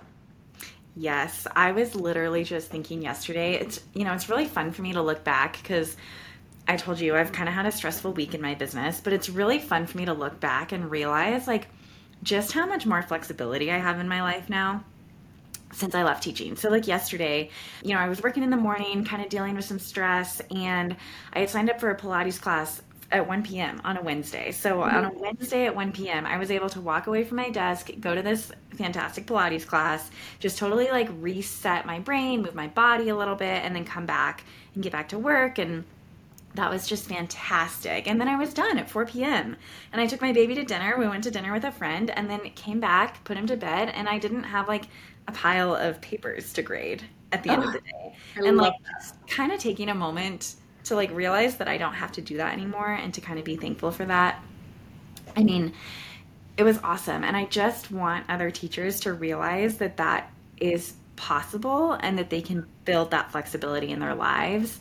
Yes, 0.95 1.47
I 1.55 1.71
was 1.71 1.95
literally 1.95 2.43
just 2.43 2.69
thinking 2.69 3.01
yesterday. 3.01 3.53
It's 3.53 3.79
you 3.93 4.03
know, 4.03 4.13
it's 4.13 4.29
really 4.29 4.45
fun 4.45 4.71
for 4.71 4.81
me 4.81 4.93
to 4.93 5.01
look 5.01 5.23
back 5.23 5.57
because 5.61 5.95
I 6.67 6.77
told 6.77 6.99
you 6.99 7.15
I've 7.15 7.31
kind 7.31 7.47
of 7.47 7.55
had 7.55 7.65
a 7.65 7.71
stressful 7.71 8.13
week 8.13 8.35
in 8.35 8.41
my 8.41 8.55
business, 8.55 8.99
but 8.99 9.13
it's 9.13 9.29
really 9.29 9.59
fun 9.59 9.85
for 9.87 9.97
me 9.97 10.05
to 10.05 10.13
look 10.13 10.39
back 10.39 10.71
and 10.73 10.91
realize 10.91 11.47
like 11.47 11.67
just 12.23 12.51
how 12.51 12.65
much 12.65 12.85
more 12.85 13.01
flexibility 13.01 13.71
I 13.71 13.77
have 13.77 13.99
in 13.99 14.07
my 14.07 14.21
life 14.21 14.49
now 14.49 14.83
since 15.73 15.95
I 15.95 16.03
left 16.03 16.23
teaching. 16.23 16.55
So 16.55 16.69
like 16.69 16.87
yesterday, 16.87 17.49
you 17.83 17.93
know, 17.93 17.99
I 17.99 18.09
was 18.09 18.21
working 18.21 18.43
in 18.43 18.49
the 18.49 18.57
morning, 18.57 19.05
kind 19.05 19.23
of 19.23 19.29
dealing 19.29 19.55
with 19.55 19.65
some 19.65 19.79
stress 19.79 20.41
and 20.51 20.95
I 21.33 21.39
had 21.39 21.49
signed 21.49 21.69
up 21.69 21.79
for 21.79 21.89
a 21.89 21.97
Pilates 21.97 22.39
class 22.39 22.81
at 23.11 23.27
1 23.27 23.43
p.m. 23.43 23.81
on 23.83 23.97
a 23.97 24.01
Wednesday. 24.01 24.51
So 24.51 24.77
mm-hmm. 24.77 24.95
on 24.95 25.05
a 25.05 25.11
Wednesday 25.11 25.65
at 25.65 25.75
1 25.75 25.91
p.m., 25.91 26.25
I 26.25 26.37
was 26.37 26.49
able 26.49 26.69
to 26.69 26.81
walk 26.81 27.07
away 27.07 27.23
from 27.23 27.37
my 27.37 27.49
desk, 27.49 27.89
go 27.99 28.15
to 28.15 28.21
this 28.21 28.51
fantastic 28.75 29.27
Pilates 29.27 29.65
class, 29.65 30.09
just 30.39 30.57
totally 30.57 30.89
like 30.89 31.09
reset 31.19 31.85
my 31.85 31.99
brain, 31.99 32.41
move 32.41 32.55
my 32.55 32.67
body 32.67 33.09
a 33.09 33.15
little 33.15 33.35
bit, 33.35 33.63
and 33.63 33.75
then 33.75 33.85
come 33.85 34.05
back 34.05 34.43
and 34.73 34.83
get 34.83 34.91
back 34.91 35.09
to 35.09 35.19
work. 35.19 35.57
And 35.57 35.83
that 36.55 36.69
was 36.69 36.87
just 36.87 37.07
fantastic. 37.07 38.07
And 38.07 38.19
then 38.19 38.27
I 38.27 38.37
was 38.37 38.53
done 38.53 38.77
at 38.77 38.89
4 38.89 39.05
p.m. 39.05 39.55
And 39.91 40.01
I 40.01 40.07
took 40.07 40.21
my 40.21 40.33
baby 40.33 40.55
to 40.55 40.63
dinner. 40.63 40.95
We 40.97 41.07
went 41.07 41.23
to 41.25 41.31
dinner 41.31 41.53
with 41.53 41.63
a 41.63 41.71
friend 41.71 42.09
and 42.09 42.29
then 42.29 42.41
came 42.51 42.79
back, 42.79 43.23
put 43.23 43.37
him 43.37 43.47
to 43.47 43.57
bed, 43.57 43.89
and 43.89 44.07
I 44.07 44.17
didn't 44.17 44.43
have 44.43 44.67
like 44.67 44.85
a 45.27 45.31
pile 45.31 45.75
of 45.75 46.01
papers 46.01 46.53
to 46.53 46.61
grade 46.61 47.03
at 47.31 47.43
the 47.43 47.49
oh, 47.49 47.53
end 47.53 47.63
of 47.63 47.69
oh, 47.69 47.73
the 47.73 47.79
day. 47.79 48.15
I 48.37 48.47
and 48.47 48.57
like 48.57 48.73
kind 49.27 49.51
of 49.51 49.59
taking 49.59 49.89
a 49.89 49.95
moment 49.95 50.55
to 50.85 50.95
like 50.95 51.11
realize 51.11 51.57
that 51.57 51.67
I 51.67 51.77
don't 51.77 51.93
have 51.93 52.11
to 52.13 52.21
do 52.21 52.37
that 52.37 52.53
anymore 52.53 52.91
and 52.91 53.13
to 53.13 53.21
kind 53.21 53.39
of 53.39 53.45
be 53.45 53.55
thankful 53.55 53.91
for 53.91 54.05
that. 54.05 54.43
I 55.35 55.43
mean, 55.43 55.73
it 56.57 56.63
was 56.63 56.79
awesome. 56.83 57.23
And 57.23 57.35
I 57.35 57.45
just 57.45 57.91
want 57.91 58.25
other 58.29 58.51
teachers 58.51 58.99
to 59.01 59.13
realize 59.13 59.77
that 59.77 59.97
that 59.97 60.31
is 60.57 60.93
possible 61.15 61.93
and 61.93 62.17
that 62.17 62.29
they 62.29 62.41
can 62.41 62.65
build 62.85 63.11
that 63.11 63.31
flexibility 63.31 63.89
in 63.91 63.99
their 63.99 64.15
lives. 64.15 64.79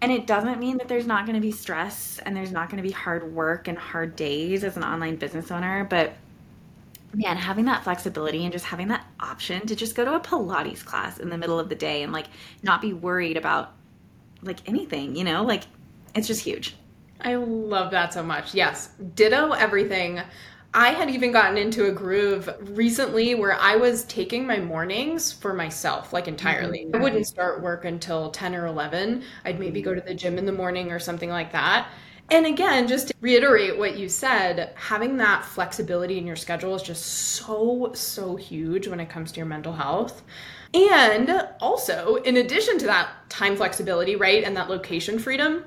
And 0.00 0.10
it 0.10 0.26
doesn't 0.26 0.58
mean 0.58 0.78
that 0.78 0.88
there's 0.88 1.06
not 1.06 1.26
going 1.26 1.36
to 1.36 1.40
be 1.40 1.52
stress 1.52 2.18
and 2.18 2.36
there's 2.36 2.50
not 2.50 2.68
going 2.68 2.82
to 2.82 2.86
be 2.86 2.92
hard 2.92 3.32
work 3.32 3.68
and 3.68 3.78
hard 3.78 4.16
days 4.16 4.64
as 4.64 4.76
an 4.76 4.82
online 4.82 5.16
business 5.16 5.50
owner, 5.50 5.84
but 5.84 6.14
man, 7.14 7.36
having 7.36 7.66
that 7.66 7.84
flexibility 7.84 8.42
and 8.42 8.52
just 8.52 8.64
having 8.64 8.88
that 8.88 9.06
option 9.20 9.66
to 9.66 9.76
just 9.76 9.94
go 9.94 10.04
to 10.04 10.14
a 10.14 10.20
Pilates 10.20 10.84
class 10.84 11.18
in 11.18 11.28
the 11.28 11.38
middle 11.38 11.58
of 11.60 11.68
the 11.68 11.74
day 11.74 12.02
and 12.02 12.12
like 12.12 12.26
not 12.62 12.80
be 12.80 12.92
worried 12.92 13.36
about 13.36 13.74
like 14.42 14.68
anything, 14.68 15.16
you 15.16 15.24
know? 15.24 15.44
Like 15.44 15.64
it's 16.14 16.26
just 16.26 16.42
huge. 16.42 16.76
I 17.20 17.36
love 17.36 17.92
that 17.92 18.12
so 18.12 18.22
much. 18.22 18.54
Yes. 18.54 18.88
Ditto 19.14 19.52
everything. 19.52 20.20
I 20.74 20.88
had 20.88 21.10
even 21.10 21.32
gotten 21.32 21.58
into 21.58 21.86
a 21.86 21.92
groove 21.92 22.48
recently 22.60 23.34
where 23.34 23.54
I 23.54 23.76
was 23.76 24.04
taking 24.04 24.46
my 24.46 24.58
mornings 24.58 25.30
for 25.30 25.52
myself, 25.52 26.14
like 26.14 26.28
entirely. 26.28 26.86
Mm-hmm. 26.86 26.96
I 26.96 26.98
wouldn't 26.98 27.26
start 27.26 27.62
work 27.62 27.84
until 27.84 28.30
10 28.30 28.54
or 28.54 28.66
11. 28.66 29.22
I'd 29.44 29.60
maybe 29.60 29.82
go 29.82 29.94
to 29.94 30.00
the 30.00 30.14
gym 30.14 30.38
in 30.38 30.46
the 30.46 30.52
morning 30.52 30.90
or 30.90 30.98
something 30.98 31.28
like 31.28 31.52
that. 31.52 31.88
And 32.30 32.46
again, 32.46 32.88
just 32.88 33.08
to 33.08 33.14
reiterate 33.20 33.76
what 33.78 33.98
you 33.98 34.08
said, 34.08 34.72
having 34.74 35.18
that 35.18 35.44
flexibility 35.44 36.16
in 36.16 36.26
your 36.26 36.36
schedule 36.36 36.74
is 36.74 36.82
just 36.82 37.04
so, 37.04 37.92
so 37.94 38.36
huge 38.36 38.88
when 38.88 39.00
it 39.00 39.10
comes 39.10 39.32
to 39.32 39.36
your 39.38 39.46
mental 39.46 39.72
health. 39.72 40.22
And 40.72 41.48
also, 41.60 42.16
in 42.16 42.38
addition 42.38 42.78
to 42.78 42.86
that 42.86 43.10
time 43.28 43.56
flexibility, 43.56 44.16
right, 44.16 44.42
and 44.42 44.56
that 44.56 44.70
location 44.70 45.18
freedom, 45.18 45.64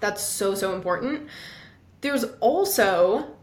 that's 0.00 0.22
so, 0.22 0.54
so 0.54 0.74
important. 0.74 1.28
There's 2.02 2.24
also, 2.40 3.34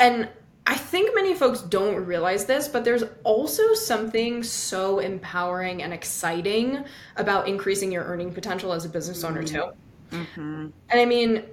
and 0.00 0.28
I 0.66 0.74
think 0.74 1.14
many 1.14 1.34
folks 1.34 1.60
don't 1.60 2.04
realize 2.04 2.44
this, 2.46 2.66
but 2.66 2.84
there's 2.84 3.04
also 3.22 3.74
something 3.74 4.42
so 4.42 4.98
empowering 4.98 5.82
and 5.84 5.92
exciting 5.92 6.84
about 7.16 7.46
increasing 7.46 7.92
your 7.92 8.04
earning 8.04 8.32
potential 8.32 8.72
as 8.72 8.84
a 8.84 8.88
business 8.88 9.22
owner, 9.22 9.44
too. 9.44 9.70
Mm-hmm. 10.10 10.66
And 10.90 11.00
I 11.00 11.04
mean, 11.04 11.44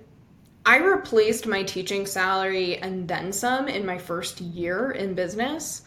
I 0.66 0.78
replaced 0.78 1.48
my 1.48 1.64
teaching 1.64 2.06
salary 2.06 2.78
and 2.78 3.08
then 3.08 3.32
some 3.32 3.68
in 3.68 3.86
my 3.86 3.98
first 3.98 4.42
year 4.42 4.92
in 4.92 5.14
business. 5.14 5.84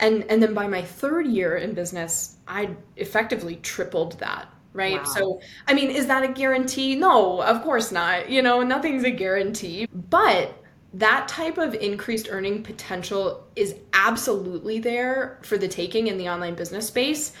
And 0.00 0.24
and 0.28 0.42
then 0.42 0.54
by 0.54 0.66
my 0.66 0.82
third 0.82 1.26
year 1.26 1.56
in 1.56 1.72
business 1.74 2.36
i 2.48 2.68
effectively 2.96 3.56
tripled 3.56 4.18
that 4.18 4.48
right? 4.72 4.98
Wow. 4.98 5.04
so 5.04 5.40
i 5.68 5.72
mean 5.74 5.88
is 5.90 6.06
that 6.08 6.24
a 6.24 6.28
guarantee? 6.28 6.96
No 6.96 7.40
of 7.40 7.62
course 7.62 7.92
not. 7.92 8.28
You 8.28 8.42
know 8.42 8.62
nothing's 8.62 9.04
a 9.04 9.10
guarantee. 9.10 9.86
But 10.10 10.52
that 10.94 11.28
type 11.28 11.58
of 11.58 11.74
increased 11.74 12.28
earning 12.30 12.62
potential 12.62 13.44
is 13.56 13.76
absolutely 13.92 14.78
there 14.80 15.38
for 15.42 15.58
the 15.58 15.68
taking 15.68 16.08
in 16.08 16.18
the 16.18 16.28
online 16.28 16.54
business 16.54 16.86
space 16.88 17.32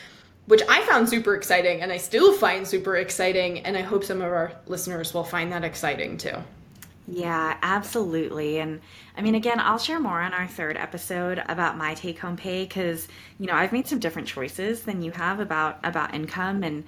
which 0.46 0.62
i 0.68 0.82
found 0.82 1.08
super 1.08 1.34
exciting 1.34 1.80
and 1.80 1.90
i 1.90 1.96
still 1.96 2.32
find 2.32 2.66
super 2.68 2.96
exciting. 2.96 3.58
And 3.60 3.76
i 3.76 3.82
hope 3.82 4.04
some 4.04 4.18
of 4.18 4.30
our 4.30 4.52
listeners 4.66 5.12
will 5.12 5.24
find 5.24 5.50
that 5.50 5.64
exciting 5.64 6.18
too 6.18 6.36
yeah, 7.06 7.56
absolutely. 7.62 8.58
And 8.58 8.80
I 9.16 9.22
mean, 9.22 9.34
again, 9.34 9.60
I'll 9.60 9.78
share 9.78 10.00
more 10.00 10.20
on 10.20 10.32
our 10.32 10.46
third 10.46 10.76
episode 10.76 11.42
about 11.48 11.76
my 11.76 11.94
take 11.94 12.18
home 12.18 12.36
pay 12.36 12.64
because, 12.64 13.08
you 13.38 13.46
know, 13.46 13.54
I've 13.54 13.72
made 13.72 13.86
some 13.86 13.98
different 13.98 14.26
choices 14.26 14.82
than 14.82 15.02
you 15.02 15.10
have 15.12 15.38
about, 15.38 15.78
about 15.84 16.14
income 16.14 16.62
and, 16.62 16.84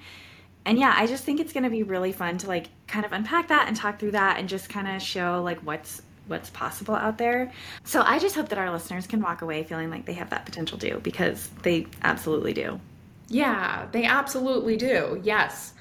and 0.65 0.77
yeah, 0.77 0.93
I 0.97 1.07
just 1.07 1.23
think 1.23 1.39
it's 1.39 1.53
going 1.53 1.63
to 1.63 1.69
be 1.69 1.83
really 1.83 2.11
fun 2.11 2.37
to 2.39 2.47
like 2.47 2.67
kind 2.87 3.05
of 3.05 3.13
unpack 3.13 3.47
that 3.47 3.69
and 3.69 3.77
talk 3.77 3.99
through 3.99 4.11
that 4.11 4.37
and 4.37 4.49
just 4.49 4.67
kind 4.69 4.87
of 4.87 5.01
show 5.01 5.41
like 5.41 5.59
what's, 5.59 6.01
what's 6.27 6.49
possible 6.49 6.95
out 6.95 7.17
there. 7.17 7.53
So 7.85 8.01
I 8.01 8.19
just 8.19 8.35
hope 8.35 8.49
that 8.49 8.57
our 8.59 8.69
listeners 8.69 9.07
can 9.07 9.21
walk 9.21 9.43
away 9.43 9.63
feeling 9.63 9.89
like 9.89 10.05
they 10.05 10.13
have 10.13 10.31
that 10.31 10.45
potential 10.45 10.77
too 10.77 10.99
because 11.03 11.49
they 11.61 11.87
absolutely 12.03 12.51
do. 12.53 12.81
Yeah, 13.29 13.87
they 13.91 14.03
absolutely 14.03 14.75
do. 14.75 15.21
Yes. 15.23 15.73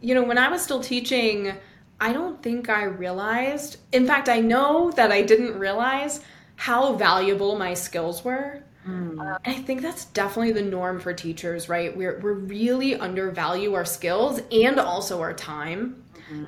You 0.00 0.14
know, 0.14 0.22
when 0.22 0.38
I 0.38 0.48
was 0.48 0.62
still 0.62 0.80
teaching, 0.80 1.52
I 2.02 2.12
don't 2.12 2.42
think 2.42 2.68
I 2.68 2.82
realized, 2.82 3.76
in 3.92 4.08
fact, 4.08 4.28
I 4.28 4.40
know 4.40 4.90
that 4.96 5.12
I 5.12 5.22
didn't 5.22 5.56
realize 5.56 6.20
how 6.56 6.94
valuable 6.94 7.56
my 7.56 7.74
skills 7.74 8.24
were. 8.24 8.64
Mm. 8.84 9.20
Uh, 9.20 9.38
I 9.44 9.52
think 9.52 9.82
that's 9.82 10.06
definitely 10.06 10.50
the 10.50 10.62
norm 10.62 10.98
for 10.98 11.14
teachers, 11.14 11.68
right? 11.68 11.96
We're, 11.96 12.18
we 12.18 12.32
really 12.32 12.96
undervalue 12.96 13.74
our 13.74 13.84
skills 13.84 14.42
and 14.50 14.80
also 14.80 15.20
our 15.20 15.32
time. 15.32 16.02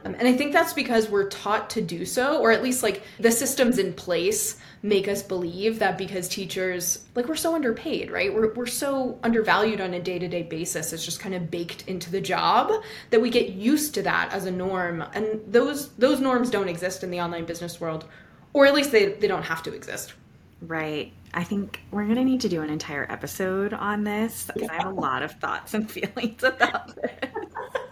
Um, 0.05 0.15
and 0.19 0.27
I 0.29 0.33
think 0.33 0.53
that's 0.53 0.73
because 0.73 1.09
we're 1.09 1.29
taught 1.29 1.71
to 1.71 1.81
do 1.81 2.05
so, 2.05 2.41
or 2.41 2.53
at 2.53 2.63
least 2.63 2.83
like 2.83 3.03
the 3.19 3.31
systems 3.31 3.79
in 3.79 3.93
place 3.93 4.59
make 4.83 5.09
us 5.09 5.23
believe 5.23 5.79
that 5.79 5.97
because 5.97 6.29
teachers 6.29 7.05
like 7.15 7.27
we're 7.27 7.37
so 7.37 7.55
underpaid 7.55 8.11
right? 8.11 8.35
We're, 8.35 8.53
we're 8.55 8.67
so 8.67 9.19
undervalued 9.23 9.81
on 9.81 9.95
a 9.95 10.01
day-to-day 10.01 10.43
basis. 10.45 10.93
It's 10.93 11.05
just 11.05 11.21
kind 11.21 11.35
of 11.35 11.51
baked 11.51 11.89
into 11.89 12.11
the 12.11 12.21
job 12.21 12.71
that 13.11 13.21
we 13.21 13.31
get 13.31 13.51
used 13.51 13.95
to 13.95 14.03
that 14.03 14.33
as 14.33 14.47
a 14.47 14.51
norm. 14.51 15.05
And 15.15 15.41
those 15.47 15.91
those 15.95 16.21
norms 16.21 16.51
don't 16.51 16.69
exist 16.69 17.03
in 17.03 17.11
the 17.11 17.21
online 17.21 17.45
business 17.45 17.81
world 17.81 18.07
or 18.55 18.67
at 18.67 18.75
least 18.75 18.93
they, 18.93 19.07
they 19.15 19.27
don't 19.27 19.43
have 19.43 19.63
to 19.65 19.75
exist. 19.75 20.15
Right. 20.63 21.13
I 21.35 21.45
think 21.45 21.81
we're 21.91 22.05
going 22.05 22.17
to 22.17 22.25
need 22.25 22.41
to 22.43 22.49
do 22.49 22.63
an 22.63 22.71
entire 22.71 23.11
episode 23.11 23.75
on 23.75 24.05
this 24.05 24.47
because 24.47 24.69
yeah. 24.69 24.73
I 24.73 24.77
have 24.77 24.97
a 24.97 25.01
lot 25.01 25.23
of 25.23 25.33
thoughts 25.33 25.75
and 25.75 25.91
feelings 25.91 26.43
about 26.43 26.95
this. 26.95 27.31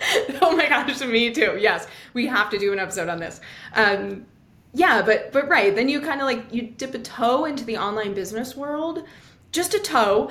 oh 0.42 0.56
my 0.56 0.68
gosh, 0.68 1.00
me 1.02 1.30
too. 1.32 1.56
Yes, 1.58 1.86
we 2.14 2.26
have 2.26 2.50
to 2.50 2.58
do 2.58 2.72
an 2.72 2.78
episode 2.78 3.08
on 3.08 3.18
this. 3.18 3.40
Um, 3.74 4.26
yeah, 4.74 5.02
but 5.02 5.32
but 5.32 5.48
right, 5.48 5.74
then 5.74 5.88
you 5.88 6.00
kind 6.00 6.20
of 6.20 6.26
like 6.26 6.52
you 6.52 6.62
dip 6.62 6.94
a 6.94 6.98
toe 6.98 7.44
into 7.44 7.64
the 7.64 7.76
online 7.76 8.14
business 8.14 8.56
world, 8.56 9.04
just 9.52 9.74
a 9.74 9.78
toe, 9.78 10.30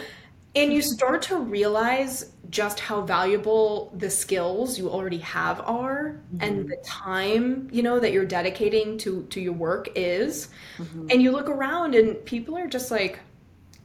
And 0.53 0.73
you 0.73 0.81
start 0.81 1.21
to 1.23 1.37
realize 1.37 2.33
just 2.49 2.79
how 2.81 3.01
valuable 3.01 3.93
the 3.97 4.09
skills 4.09 4.77
you 4.77 4.89
already 4.89 5.19
have 5.19 5.61
are 5.61 6.19
mm-hmm. 6.33 6.43
and 6.43 6.69
the 6.69 6.75
time, 6.83 7.69
you 7.71 7.81
know, 7.81 7.99
that 7.99 8.11
you're 8.11 8.25
dedicating 8.25 8.97
to 8.99 9.23
to 9.29 9.39
your 9.39 9.53
work 9.53 9.89
is. 9.95 10.49
Mm-hmm. 10.77 11.07
And 11.11 11.21
you 11.21 11.31
look 11.31 11.49
around 11.49 11.95
and 11.95 12.23
people 12.25 12.57
are 12.57 12.67
just 12.67 12.91
like 12.91 13.19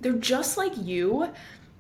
they're 0.01 0.13
just 0.15 0.57
like 0.57 0.73
you 0.77 1.31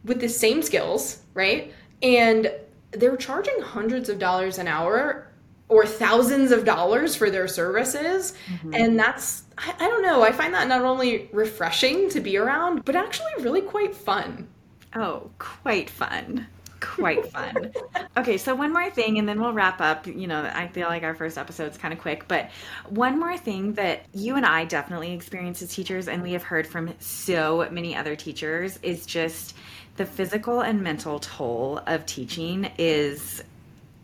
with 0.05 0.21
the 0.21 0.29
same 0.29 0.63
skills, 0.63 1.23
right? 1.35 1.73
And 2.03 2.53
they're 2.93 3.17
charging 3.17 3.61
hundreds 3.61 4.09
of 4.09 4.19
dollars 4.19 4.59
an 4.59 4.69
hour 4.69 5.29
or 5.69 5.85
thousands 5.85 6.53
of 6.53 6.65
dollars 6.65 7.17
for 7.17 7.31
their 7.31 7.49
services. 7.49 8.35
Mm-hmm. 8.47 8.75
And 8.75 8.99
that's, 8.99 9.45
I, 9.59 9.75
I, 9.79 9.89
don't 9.89 10.03
know, 10.03 10.23
I 10.23 10.33
find 10.33 10.55
that 10.55 10.69
not 10.69 10.83
only 10.83 11.29
refreshing 11.33 12.09
to 12.11 12.21
be 12.21 12.37
around, 12.37 12.85
but 12.85 12.95
actually 12.95 13.33
really 13.41 13.63
quite 13.63 13.95
fun. 13.95 14.49
Oh, 14.95 15.31
quite 15.39 15.91
fun. 15.91 16.47
Quite 16.81 17.27
fun. 17.31 17.73
okay, 18.17 18.37
so 18.37 18.55
one 18.55 18.73
more 18.73 18.91
thing, 18.91 19.19
and 19.19 19.29
then 19.29 19.41
we'll 19.41 19.53
wrap 19.53 19.81
up. 19.81 20.07
You 20.07 20.27
know, 20.27 20.51
I 20.55 20.69
feel 20.69 20.89
like 20.89 21.03
our 21.03 21.15
first 21.15 21.39
episode's 21.39 21.79
kind 21.79 21.95
of 21.95 22.01
quick, 22.01 22.29
but 22.29 22.51
one 22.89 23.19
more 23.19 23.37
thing 23.37 23.75
that 23.75 24.05
you 24.13 24.37
and 24.37 24.45
I 24.45 24.65
definitely 24.65 25.13
experience 25.13 25.63
as 25.63 25.73
teachers, 25.73 26.09
and 26.09 26.23
we 26.23 26.33
have 26.33 26.43
heard 26.43 26.67
from 26.67 26.93
so 26.99 27.69
many 27.71 27.97
other 27.97 28.15
teachers, 28.15 28.79
is 28.83 29.07
just 29.07 29.55
the 29.97 30.05
physical 30.05 30.61
and 30.61 30.83
mental 30.83 31.19
toll 31.19 31.81
of 31.87 32.05
teaching 32.05 32.71
is 32.79 33.43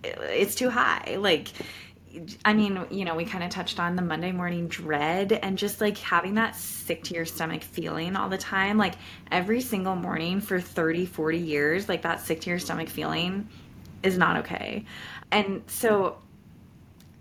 it's 0.03 0.55
too 0.55 0.71
high. 0.71 1.17
Like 1.19 1.49
I 2.45 2.53
mean, 2.53 2.85
you 2.91 3.05
know, 3.05 3.15
we 3.15 3.25
kind 3.25 3.45
of 3.45 3.51
touched 3.51 3.81
on 3.81 3.97
the 3.97 4.03
Monday 4.03 4.33
morning 4.33 4.69
dread 4.69 5.33
and 5.33 5.57
just 5.57 5.81
like 5.81 5.99
having 5.99 6.35
that 6.35 6.57
sick 6.57 7.05
to 7.05 7.15
your 7.15 7.25
stomach 7.25 7.63
feeling 7.63 8.17
all 8.17 8.29
the 8.29 8.39
time. 8.39 8.79
Like 8.79 8.95
every 9.31 9.61
single 9.61 9.97
morning 9.97 10.41
for 10.41 10.61
30, 10.61 11.07
40 11.07 11.39
years, 11.39 11.89
like 11.89 12.03
that 12.03 12.21
sick 12.21 12.41
to 12.43 12.51
your 12.51 12.59
stomach 12.59 12.89
feeling 12.89 13.49
is 14.03 14.19
not 14.19 14.39
okay. 14.39 14.85
And 15.31 15.63
so 15.67 16.19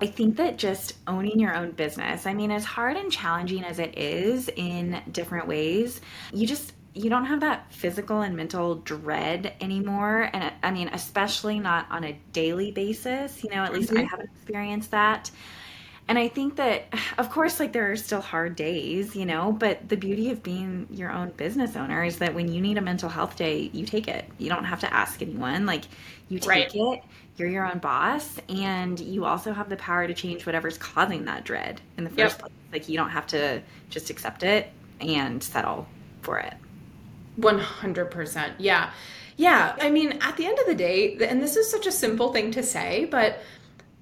I 0.01 0.07
think 0.07 0.38
that 0.38 0.57
just 0.57 0.95
owning 1.07 1.39
your 1.39 1.55
own 1.55 1.71
business, 1.71 2.25
I 2.25 2.33
mean, 2.33 2.51
as 2.51 2.65
hard 2.65 2.98
and 2.98 3.12
challenging 3.12 3.63
as 3.63 3.77
it 3.77 3.98
is 3.98 4.50
in 4.55 5.00
different 5.12 5.48
ways, 5.48 6.01
you 6.33 6.48
just 6.48 6.74
you 6.93 7.10
don't 7.10 7.25
have 7.25 7.39
that 7.39 7.71
physical 7.71 8.21
and 8.21 8.36
mental 8.36 8.75
dread 8.75 9.53
anymore. 9.62 10.29
And 10.33 10.51
i 10.63 10.71
mean 10.71 10.89
especially 10.89 11.60
not 11.60 11.88
on 11.89 12.03
a 12.03 12.17
daily 12.33 12.71
basis 12.71 13.43
you 13.43 13.50
know 13.50 13.63
at 13.63 13.74
least 13.74 13.89
mm-hmm. 13.89 14.00
i 14.00 14.03
haven't 14.03 14.29
experienced 14.36 14.91
that. 14.91 15.31
And 16.07 16.17
i 16.19 16.27
think 16.27 16.57
that 16.57 16.93
of 17.17 17.29
course 17.29 17.60
like 17.60 17.71
there 17.71 17.91
are 17.91 17.95
still 17.95 18.21
hard 18.21 18.55
days 18.55 19.15
you 19.15 19.25
know 19.25 19.51
but 19.51 19.88
the 19.88 19.95
beauty 19.95 20.31
of 20.31 20.43
being 20.43 20.88
your 20.89 21.12
own 21.12 21.29
business 21.31 21.75
owner 21.75 22.03
is 22.03 22.17
that 22.17 22.33
when 22.33 22.51
you 22.51 22.60
need 22.60 22.77
a 22.77 22.81
mental 22.81 23.07
health 23.07 23.36
day 23.36 23.69
you 23.74 23.86
take 23.86 24.07
it. 24.07 24.25
You 24.38 24.50
don't 24.50 24.65
have 24.65 24.81
to 24.81 24.93
ask 24.93 25.21
anyone. 25.21 25.65
Like 25.65 25.86
you 26.27 26.39
take 26.39 26.50
right. 26.50 26.71
it. 26.74 27.03
You're 27.38 27.50
your 27.50 27.65
own 27.65 27.79
boss 27.79 28.38
and 28.50 29.00
you 29.00 29.25
also 29.25 29.53
have 29.53 29.69
the 29.69 29.77
power 29.77 30.05
to 30.05 30.13
change 30.13 30.45
whatever's 30.45 30.77
causing 30.77 31.25
that 31.25 31.45
dread 31.45 31.79
in 31.98 32.03
the 32.03 32.10
first 32.10 32.17
yep. 32.17 32.39
place. 32.39 32.51
Like 32.74 32.89
you 32.89 32.98
don't 32.98 33.10
have 33.10 33.27
to 33.27 33.62
just 33.89 34.10
accept 34.10 34.43
it 34.43 34.71
and 35.00 35.41
settle 35.41 35.88
for 36.21 36.38
it 36.38 36.53
100%. 37.39 38.53
Yeah. 38.59 38.91
Yeah. 39.38 39.75
I 39.79 39.89
mean, 39.89 40.17
at 40.21 40.38
the 40.38 40.45
end 40.45 40.59
of 40.59 40.65
the 40.65 40.75
day, 40.75 41.17
and 41.27 41.41
this 41.41 41.55
is 41.55 41.69
such 41.69 41.88
a 41.88 41.91
simple 41.91 42.31
thing 42.33 42.51
to 42.51 42.63
say, 42.63 43.05
but 43.05 43.41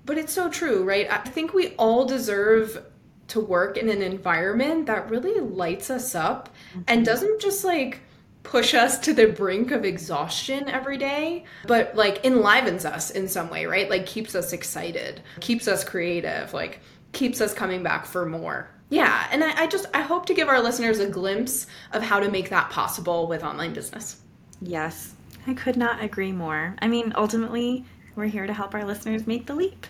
but 0.06 0.18
it's 0.18 0.34
so 0.34 0.50
true, 0.50 0.84
right? 0.84 1.08
I 1.12 1.18
think 1.20 1.54
we 1.54 1.76
all 1.76 2.04
deserve 2.06 2.84
to 3.28 3.40
work 3.40 3.78
in 3.78 3.90
an 3.90 4.02
environment 4.02 4.88
that 4.88 5.10
really 5.10 5.40
lights 5.40 5.92
us 5.92 6.16
up 6.16 6.50
mm-hmm. 6.72 6.82
and 6.88 7.06
doesn't 7.06 7.40
just 7.40 7.64
like 7.64 8.02
push 8.42 8.74
us 8.74 8.98
to 9.00 9.14
the 9.14 9.28
brink 9.28 9.70
of 9.70 9.86
exhaustion 9.86 10.68
every 10.68 10.98
day, 10.98 11.46
but 11.68 11.96
like 11.96 12.26
enlivens 12.26 12.86
us 12.86 13.12
in 13.12 13.28
some 13.28 13.50
way, 13.50 13.66
right? 13.66 13.90
Like 13.90 14.08
keeps 14.08 14.34
us 14.34 14.54
excited, 14.54 15.22
keeps 15.40 15.68
us 15.68 15.84
creative, 15.84 16.54
like 16.54 16.80
keeps 17.12 17.42
us 17.42 17.54
coming 17.54 17.84
back 17.84 18.06
for 18.06 18.26
more. 18.26 18.70
Yeah, 18.90 19.28
and 19.32 19.44
I, 19.44 19.64
I, 19.64 19.68
just 19.68 19.86
I 19.94 20.02
hope 20.02 20.26
to 20.28 20.34
give 20.34 20.48
our 20.48 20.62
listeners 20.62 21.00
a 21.00 21.08
glimpse 21.08 21.68
of 21.94 22.02
how 22.02 22.20
to 22.20 22.30
make 22.30 22.50
that 22.50 22.72
possible 22.72 23.28
with 23.28 23.44
online 23.44 23.74
business. 23.74 24.18
Yes, 24.62 25.14
I 25.46 25.54
could 25.54 25.78
not 25.78 26.04
agree 26.04 26.32
more. 26.32 26.76
I 26.80 26.88
mean, 26.88 27.14
ultimately, 27.16 27.86
we're 28.16 28.26
here 28.26 28.48
to 28.48 28.54
help 28.54 28.74
our 28.74 28.84
listeners 28.84 29.28
make 29.28 29.46
the 29.46 29.54
leap. 29.54 29.86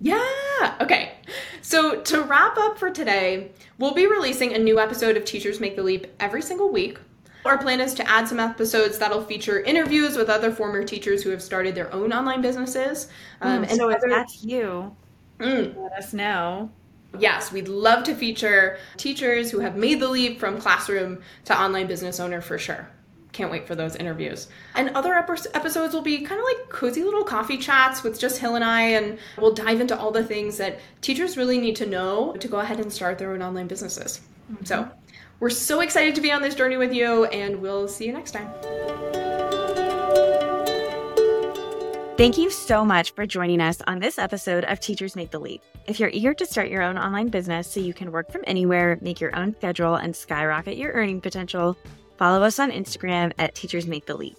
Yeah. 0.00 0.76
Okay. 0.80 1.12
So 1.60 2.00
to 2.00 2.22
wrap 2.22 2.56
up 2.56 2.78
for 2.78 2.90
today, 2.90 3.52
we'll 3.78 3.94
be 3.94 4.06
releasing 4.06 4.54
a 4.54 4.58
new 4.58 4.80
episode 4.80 5.16
of 5.16 5.24
Teachers 5.24 5.60
Make 5.60 5.76
the 5.76 5.82
Leap 5.82 6.06
every 6.18 6.42
single 6.42 6.72
week. 6.72 6.98
Our 7.44 7.58
plan 7.58 7.80
is 7.80 7.94
to 7.94 8.08
add 8.08 8.26
some 8.26 8.40
episodes 8.40 8.98
that'll 8.98 9.24
feature 9.24 9.60
interviews 9.60 10.16
with 10.16 10.28
other 10.28 10.50
former 10.50 10.82
teachers 10.84 11.22
who 11.22 11.30
have 11.30 11.42
started 11.42 11.74
their 11.74 11.92
own 11.92 12.12
online 12.12 12.40
businesses. 12.40 13.08
Um, 13.40 13.62
mm, 13.62 13.68
and 13.68 13.76
so 13.76 13.90
if 13.90 14.00
that's 14.00 14.42
you, 14.42 14.94
mm, 15.38 15.76
let 15.76 15.92
us 15.92 16.12
know 16.12 16.70
yes, 17.18 17.52
we'd 17.52 17.68
love 17.68 18.04
to 18.04 18.14
feature 18.14 18.78
teachers 18.96 19.50
who 19.50 19.60
have 19.60 19.76
made 19.76 20.00
the 20.00 20.08
leap 20.08 20.40
from 20.40 20.60
classroom 20.60 21.22
to 21.44 21.60
online 21.60 21.86
business 21.86 22.20
owner 22.20 22.40
for 22.40 22.58
sure. 22.58 22.88
Can't 23.32 23.50
wait 23.50 23.66
for 23.66 23.74
those 23.74 23.96
interviews. 23.96 24.48
And 24.74 24.90
other 24.90 25.14
episodes 25.14 25.94
will 25.94 26.02
be 26.02 26.18
kind 26.18 26.38
of 26.38 26.44
like 26.44 26.68
cozy 26.68 27.02
little 27.02 27.24
coffee 27.24 27.56
chats 27.56 28.02
with 28.02 28.20
just 28.20 28.38
Hill 28.38 28.56
and 28.56 28.64
I, 28.64 28.82
and 28.82 29.18
we'll 29.38 29.54
dive 29.54 29.80
into 29.80 29.98
all 29.98 30.10
the 30.10 30.22
things 30.22 30.58
that 30.58 30.80
teachers 31.00 31.38
really 31.38 31.58
need 31.58 31.76
to 31.76 31.86
know 31.86 32.34
to 32.40 32.48
go 32.48 32.60
ahead 32.60 32.78
and 32.78 32.92
start 32.92 33.18
their 33.18 33.32
own 33.32 33.40
online 33.40 33.68
businesses. 33.68 34.20
Mm-hmm. 34.52 34.64
So 34.64 34.88
we're 35.40 35.48
so 35.48 35.80
excited 35.80 36.14
to 36.14 36.20
be 36.20 36.30
on 36.30 36.42
this 36.42 36.54
journey 36.54 36.76
with 36.76 36.92
you, 36.92 37.24
and 37.24 37.62
we'll 37.62 37.88
see 37.88 38.06
you 38.06 38.12
next 38.12 38.32
time. 38.32 38.50
Thank 42.18 42.36
you 42.36 42.50
so 42.50 42.84
much 42.84 43.12
for 43.12 43.24
joining 43.24 43.62
us 43.62 43.80
on 43.86 43.98
this 43.98 44.18
episode 44.18 44.64
of 44.64 44.78
Teachers 44.80 45.16
Make 45.16 45.30
the 45.30 45.38
Leap. 45.38 45.62
If 45.86 45.98
you're 45.98 46.10
eager 46.10 46.34
to 46.34 46.44
start 46.44 46.68
your 46.68 46.82
own 46.82 46.98
online 46.98 47.28
business 47.28 47.66
so 47.66 47.80
you 47.80 47.94
can 47.94 48.12
work 48.12 48.30
from 48.30 48.44
anywhere, 48.46 48.98
make 49.00 49.18
your 49.18 49.34
own 49.34 49.56
schedule, 49.56 49.94
and 49.94 50.14
skyrocket 50.14 50.76
your 50.76 50.92
earning 50.92 51.22
potential, 51.22 51.74
follow 52.18 52.42
us 52.42 52.58
on 52.58 52.70
Instagram 52.70 53.32
at 53.38 53.54
Teachers 53.54 53.86
Make 53.86 54.04
the 54.04 54.14
Leap. 54.14 54.36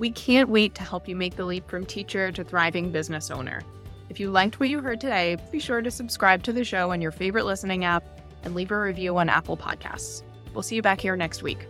We 0.00 0.10
can't 0.10 0.48
wait 0.48 0.74
to 0.74 0.82
help 0.82 1.06
you 1.06 1.14
make 1.14 1.36
the 1.36 1.44
leap 1.44 1.70
from 1.70 1.86
teacher 1.86 2.32
to 2.32 2.42
thriving 2.42 2.90
business 2.90 3.30
owner. 3.30 3.62
If 4.08 4.18
you 4.18 4.32
liked 4.32 4.58
what 4.58 4.70
you 4.70 4.80
heard 4.80 5.00
today, 5.00 5.36
be 5.52 5.60
sure 5.60 5.80
to 5.80 5.90
subscribe 5.90 6.42
to 6.42 6.52
the 6.52 6.64
show 6.64 6.90
on 6.90 7.00
your 7.00 7.12
favorite 7.12 7.46
listening 7.46 7.84
app 7.84 8.02
and 8.42 8.56
leave 8.56 8.72
a 8.72 8.80
review 8.80 9.16
on 9.18 9.28
Apple 9.28 9.56
Podcasts. 9.56 10.24
We'll 10.52 10.64
see 10.64 10.74
you 10.74 10.82
back 10.82 11.00
here 11.00 11.14
next 11.14 11.44
week. 11.44 11.68